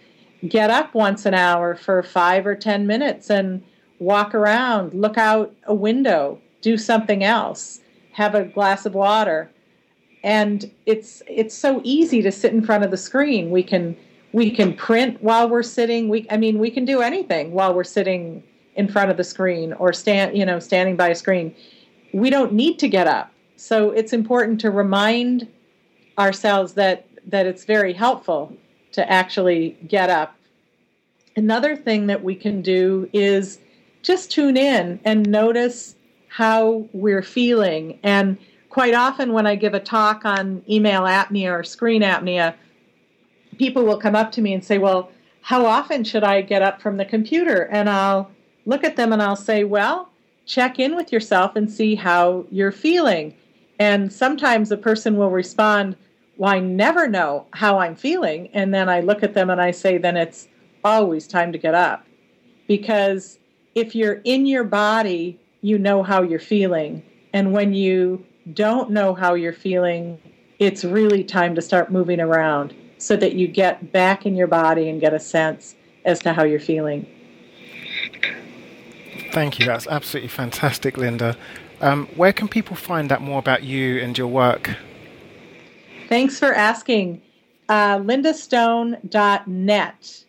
get 0.48 0.68
up 0.68 0.94
once 0.94 1.26
an 1.26 1.34
hour 1.34 1.74
for 1.76 2.02
five 2.02 2.46
or 2.46 2.56
10 2.56 2.86
minutes 2.86 3.30
and 3.30 3.62
walk 3.98 4.34
around, 4.34 4.92
look 4.94 5.16
out 5.16 5.54
a 5.64 5.74
window, 5.74 6.40
do 6.60 6.76
something 6.76 7.22
else, 7.22 7.80
have 8.12 8.34
a 8.34 8.44
glass 8.44 8.84
of 8.84 8.94
water. 8.94 9.50
And 10.22 10.70
it's 10.86 11.22
it's 11.26 11.54
so 11.54 11.80
easy 11.84 12.20
to 12.22 12.32
sit 12.32 12.52
in 12.52 12.62
front 12.62 12.84
of 12.84 12.90
the 12.90 12.96
screen. 12.96 13.50
We 13.50 13.62
can 13.62 13.96
we 14.32 14.50
can 14.50 14.74
print 14.74 15.22
while 15.22 15.48
we're 15.48 15.62
sitting. 15.62 16.08
We 16.08 16.26
i 16.30 16.36
mean 16.36 16.58
we 16.58 16.70
can 16.70 16.84
do 16.84 17.00
anything 17.00 17.52
while 17.52 17.72
we're 17.72 17.84
sitting 17.84 18.42
in 18.76 18.88
front 18.88 19.10
of 19.10 19.16
the 19.16 19.24
screen 19.24 19.72
or 19.74 19.92
stand 19.92 20.36
you 20.36 20.44
know 20.44 20.58
standing 20.58 20.96
by 20.96 21.08
a 21.08 21.14
screen. 21.14 21.54
We 22.12 22.30
don't 22.30 22.52
need 22.52 22.78
to 22.80 22.88
get 22.88 23.06
up. 23.06 23.32
So 23.56 23.90
it's 23.90 24.12
important 24.12 24.60
to 24.62 24.70
remind 24.70 25.46
ourselves 26.18 26.74
that 26.74 27.06
that 27.26 27.46
it's 27.46 27.64
very 27.64 27.92
helpful 27.92 28.56
to 28.92 29.10
actually 29.10 29.76
get 29.86 30.10
up. 30.10 30.34
Another 31.36 31.76
thing 31.76 32.06
that 32.08 32.24
we 32.24 32.34
can 32.34 32.60
do 32.62 33.08
is 33.12 33.58
just 34.02 34.30
tune 34.30 34.56
in 34.56 34.98
and 35.04 35.28
notice 35.28 35.94
how 36.28 36.88
we're 36.92 37.22
feeling. 37.22 37.98
And 38.02 38.38
quite 38.68 38.94
often 38.94 39.32
when 39.32 39.46
I 39.46 39.56
give 39.56 39.74
a 39.74 39.80
talk 39.80 40.24
on 40.24 40.62
email 40.68 41.02
apnea 41.02 41.50
or 41.50 41.64
screen 41.64 42.02
apnea, 42.02 42.50
uh, 42.50 42.52
people 43.58 43.84
will 43.84 43.98
come 43.98 44.16
up 44.16 44.32
to 44.32 44.40
me 44.40 44.54
and 44.54 44.64
say, 44.64 44.78
Well, 44.78 45.10
how 45.42 45.66
often 45.66 46.04
should 46.04 46.24
I 46.24 46.42
get 46.42 46.62
up 46.62 46.80
from 46.80 46.96
the 46.96 47.04
computer? 47.04 47.64
And 47.66 47.88
I'll 47.88 48.30
look 48.66 48.84
at 48.84 48.96
them 48.96 49.12
and 49.12 49.22
I'll 49.22 49.36
say, 49.36 49.64
Well, 49.64 50.10
check 50.46 50.78
in 50.78 50.96
with 50.96 51.12
yourself 51.12 51.56
and 51.56 51.70
see 51.70 51.94
how 51.94 52.44
you're 52.50 52.72
feeling. 52.72 53.34
And 53.78 54.12
sometimes 54.12 54.70
a 54.70 54.76
person 54.76 55.16
will 55.16 55.30
respond, 55.30 55.96
Well, 56.36 56.52
I 56.52 56.60
never 56.60 57.08
know 57.08 57.46
how 57.52 57.78
I'm 57.78 57.96
feeling. 57.96 58.48
And 58.52 58.72
then 58.74 58.88
I 58.88 59.00
look 59.00 59.22
at 59.22 59.34
them 59.34 59.50
and 59.50 59.60
I 59.60 59.70
say, 59.70 59.98
Then 59.98 60.16
it's 60.16 60.48
always 60.84 61.26
time 61.26 61.52
to 61.52 61.58
get 61.58 61.74
up. 61.74 62.06
Because 62.66 63.38
if 63.74 63.94
you're 63.94 64.20
in 64.24 64.46
your 64.46 64.64
body, 64.64 65.38
you 65.62 65.78
know 65.78 66.02
how 66.02 66.22
you're 66.22 66.38
feeling. 66.38 67.02
And 67.32 67.52
when 67.52 67.72
you 67.74 68.24
don't 68.54 68.90
know 68.90 69.14
how 69.14 69.34
you're 69.34 69.52
feeling, 69.52 70.18
it's 70.58 70.84
really 70.84 71.24
time 71.24 71.54
to 71.54 71.62
start 71.62 71.90
moving 71.90 72.20
around 72.20 72.74
so 72.98 73.16
that 73.16 73.34
you 73.34 73.48
get 73.48 73.92
back 73.92 74.26
in 74.26 74.34
your 74.34 74.46
body 74.46 74.88
and 74.88 75.00
get 75.00 75.14
a 75.14 75.20
sense 75.20 75.74
as 76.04 76.18
to 76.20 76.32
how 76.32 76.44
you're 76.44 76.60
feeling. 76.60 77.06
Thank 79.32 79.58
you. 79.58 79.66
That's 79.66 79.86
absolutely 79.86 80.28
fantastic, 80.28 80.96
Linda. 80.96 81.36
Um, 81.80 82.06
where 82.16 82.32
can 82.32 82.48
people 82.48 82.76
find 82.76 83.10
out 83.10 83.22
more 83.22 83.38
about 83.38 83.62
you 83.62 84.00
and 84.00 84.16
your 84.18 84.28
work? 84.28 84.70
Thanks 86.08 86.38
for 86.38 86.52
asking. 86.52 87.22
Uh, 87.68 87.98
lindastone.net. 87.98 90.24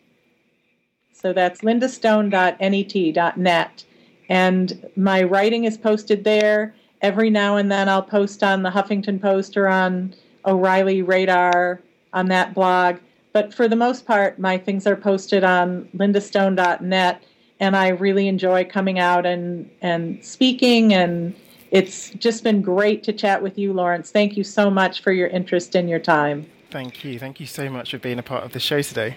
So 1.12 1.32
that's 1.32 1.60
lindastone.net. 1.60 3.84
And 4.28 4.90
my 4.96 5.22
writing 5.22 5.64
is 5.64 5.76
posted 5.76 6.24
there 6.24 6.74
every 7.00 7.30
now 7.30 7.56
and 7.56 7.70
then 7.70 7.88
I'll 7.88 8.02
post 8.02 8.42
on 8.42 8.62
the 8.62 8.70
Huffington 8.70 9.20
Post 9.20 9.56
or 9.56 9.68
on 9.68 10.14
O'Reilly 10.46 11.02
Radar 11.02 11.80
on 12.12 12.28
that 12.28 12.54
blog. 12.54 12.98
But 13.32 13.52
for 13.52 13.66
the 13.66 13.76
most 13.76 14.06
part, 14.06 14.38
my 14.38 14.58
things 14.58 14.86
are 14.86 14.96
posted 14.96 15.42
on 15.42 15.88
lindastone.net, 15.96 17.22
and 17.62 17.76
I 17.76 17.90
really 17.90 18.26
enjoy 18.26 18.64
coming 18.64 18.98
out 18.98 19.24
and, 19.24 19.70
and 19.82 20.22
speaking. 20.22 20.94
And 20.94 21.32
it's 21.70 22.10
just 22.10 22.42
been 22.42 22.60
great 22.60 23.04
to 23.04 23.12
chat 23.12 23.40
with 23.40 23.56
you, 23.56 23.72
Lawrence. 23.72 24.10
Thank 24.10 24.36
you 24.36 24.42
so 24.42 24.68
much 24.68 25.00
for 25.00 25.12
your 25.12 25.28
interest 25.28 25.76
and 25.76 25.88
your 25.88 26.00
time. 26.00 26.44
Thank 26.72 27.04
you. 27.04 27.20
Thank 27.20 27.38
you 27.38 27.46
so 27.46 27.70
much 27.70 27.92
for 27.92 27.98
being 27.98 28.18
a 28.18 28.22
part 28.22 28.42
of 28.42 28.50
the 28.50 28.58
show 28.58 28.82
today. 28.82 29.14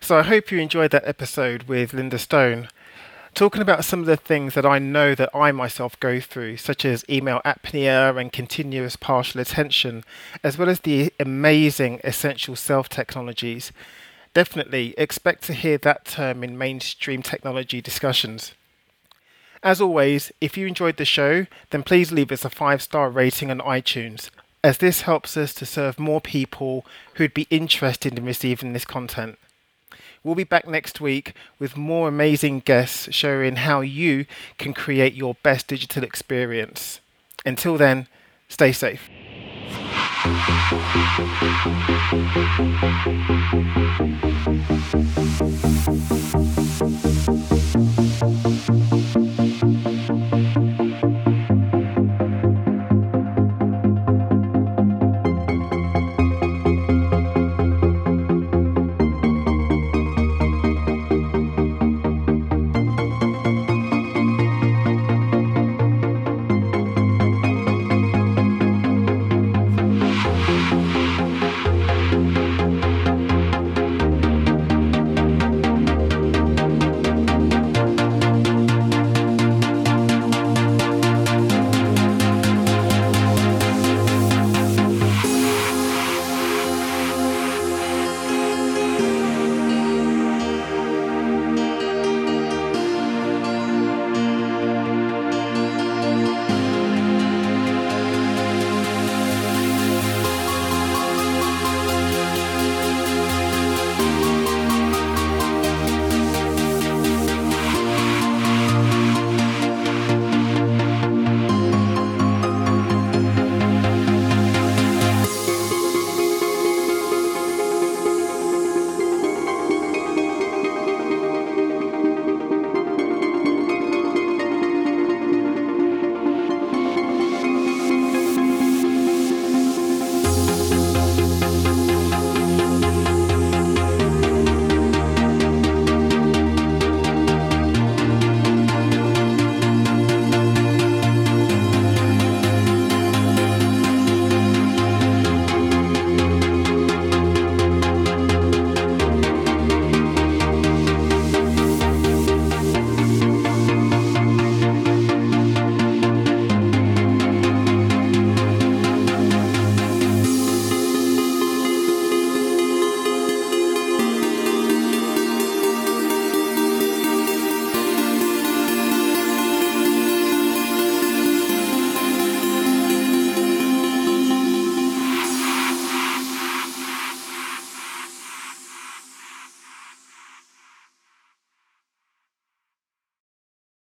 So 0.00 0.18
I 0.18 0.22
hope 0.22 0.50
you 0.52 0.58
enjoyed 0.58 0.90
that 0.90 1.08
episode 1.08 1.62
with 1.62 1.94
Linda 1.94 2.18
Stone 2.18 2.68
talking 3.34 3.62
about 3.62 3.84
some 3.84 4.00
of 4.00 4.06
the 4.06 4.16
things 4.16 4.52
that 4.52 4.66
I 4.66 4.78
know 4.78 5.14
that 5.14 5.30
I 5.34 5.52
myself 5.52 5.98
go 6.00 6.20
through, 6.20 6.58
such 6.58 6.84
as 6.84 7.04
email 7.08 7.40
apnea 7.46 8.20
and 8.20 8.30
continuous 8.30 8.96
partial 8.96 9.40
attention, 9.40 10.04
as 10.44 10.58
well 10.58 10.68
as 10.68 10.80
the 10.80 11.14
amazing 11.18 12.00
essential 12.04 12.56
self 12.56 12.90
technologies. 12.90 13.72
Definitely 14.34 14.94
expect 14.96 15.44
to 15.44 15.52
hear 15.52 15.78
that 15.78 16.04
term 16.04 16.44
in 16.44 16.58
mainstream 16.58 17.22
technology 17.22 17.80
discussions. 17.80 18.52
As 19.62 19.80
always, 19.80 20.30
if 20.40 20.56
you 20.56 20.66
enjoyed 20.66 20.96
the 20.96 21.04
show, 21.04 21.46
then 21.70 21.82
please 21.82 22.12
leave 22.12 22.30
us 22.30 22.44
a 22.44 22.50
five 22.50 22.82
star 22.82 23.10
rating 23.10 23.50
on 23.50 23.58
iTunes, 23.60 24.30
as 24.62 24.78
this 24.78 25.02
helps 25.02 25.36
us 25.36 25.52
to 25.54 25.66
serve 25.66 25.98
more 25.98 26.20
people 26.20 26.86
who'd 27.14 27.34
be 27.34 27.48
interested 27.50 28.16
in 28.16 28.24
receiving 28.24 28.72
this 28.72 28.84
content. 28.84 29.38
We'll 30.22 30.34
be 30.34 30.44
back 30.44 30.68
next 30.68 31.00
week 31.00 31.32
with 31.58 31.76
more 31.76 32.08
amazing 32.08 32.60
guests 32.60 33.08
showing 33.12 33.56
how 33.56 33.80
you 33.80 34.26
can 34.58 34.74
create 34.74 35.14
your 35.14 35.34
best 35.42 35.68
digital 35.68 36.04
experience. 36.04 37.00
Until 37.46 37.76
then, 37.76 38.08
stay 38.48 38.72
safe. 38.72 39.08
Thank 40.20 41.52
you. 46.34 46.47